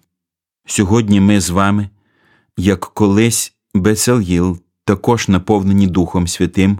сьогодні 0.65 1.21
ми 1.21 1.39
з 1.39 1.49
вами, 1.49 1.89
як 2.57 2.79
колись 2.79 3.53
Бецалгіл, 3.73 4.57
також 4.85 5.27
наповнені 5.27 5.87
Духом 5.87 6.27
Святим 6.27 6.79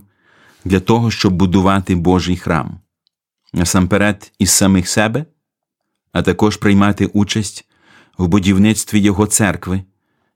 для 0.66 0.80
того, 0.80 1.12
щоб 1.12 1.34
будувати 1.34 1.96
Божий 1.96 2.38
храм, 2.38 2.80
насамперед 3.54 4.32
із 4.40 4.50
самих 4.50 4.88
себе, 4.88 5.26
а 6.12 6.22
також 6.22 6.58
приймати 6.58 7.06
участь 7.06 7.66
в 8.18 8.28
будівництві 8.28 9.00
Його 9.00 9.28
церкви, 9.28 9.84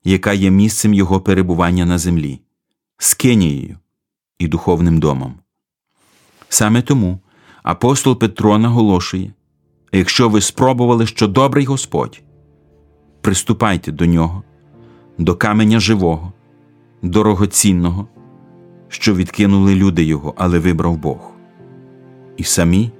яка 0.04 0.34
є 0.34 0.52
місцем 0.52 0.94
Його 0.94 1.22
перебування 1.22 1.86
на 1.86 1.98
землі, 1.98 2.42
скинією 2.98 3.78
і 4.40 4.48
духовним 4.48 5.00
домом. 5.00 5.40
Саме 6.50 6.82
тому 6.82 7.20
апостол 7.64 8.20
Петро 8.20 8.58
наголошує: 8.58 9.34
якщо 9.92 10.30
ви 10.30 10.42
спробували, 10.42 11.08
що 11.08 11.28
добрий 11.28 11.66
Господь, 11.66 12.22
приступайте 13.22 13.92
до 13.92 14.06
нього, 14.06 14.44
до 15.18 15.36
каменя 15.36 15.80
живого, 15.80 16.34
дорогоцінного, 17.10 18.08
що 18.88 19.16
відкинули 19.16 19.76
люди 19.76 20.04
його, 20.04 20.34
але 20.38 20.60
вибрав 20.60 20.98
Бог. 20.98 21.32
І 22.38 22.44
самі, 22.44 22.92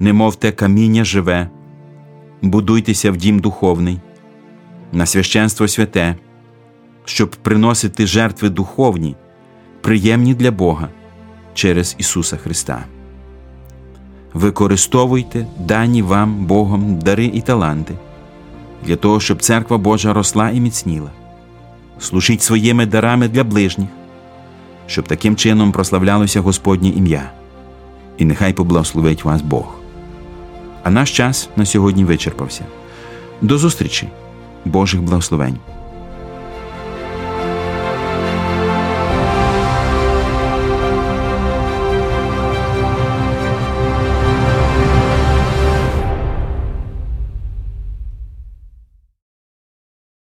немов 0.00 0.36
те 0.36 0.52
каміння 0.52 1.04
живе, 1.04 1.50
будуйтеся 2.42 3.12
в 3.12 3.16
дім 3.16 3.38
духовний, 3.38 4.00
на 4.92 5.06
священство 5.06 5.68
святе, 5.68 6.16
щоб 7.04 7.30
приносити 7.30 8.06
жертви 8.06 8.48
духовні, 8.48 9.16
приємні 9.80 10.34
для 10.34 10.50
Бога 10.50 10.88
через 11.54 11.96
Ісуса 11.98 12.36
Христа. 12.36 12.84
Використовуйте 14.34 15.46
дані 15.58 16.02
вам 16.02 16.46
Богом 16.46 16.98
дари 16.98 17.24
і 17.26 17.40
таланти 17.40 17.94
для 18.86 18.96
того, 18.96 19.20
щоб 19.20 19.42
церква 19.42 19.78
Божа 19.78 20.12
росла 20.12 20.50
і 20.50 20.60
міцніла. 20.60 21.10
Служіть 22.02 22.42
своїми 22.42 22.86
дарами 22.86 23.28
для 23.28 23.44
ближніх, 23.44 23.88
щоб 24.86 25.08
таким 25.08 25.36
чином 25.36 25.72
прославлялося 25.72 26.40
Господнє 26.40 26.88
ім'я. 26.88 27.30
І 28.18 28.24
нехай 28.24 28.52
поблагословить 28.52 29.24
вас 29.24 29.42
Бог. 29.42 29.74
А 30.82 30.90
наш 30.90 31.16
час 31.16 31.48
на 31.56 31.66
сьогодні 31.66 32.04
вичерпався. 32.04 32.64
До 33.42 33.58
зустрічі, 33.58 34.08
Божих 34.64 35.02
благословень! 35.02 35.58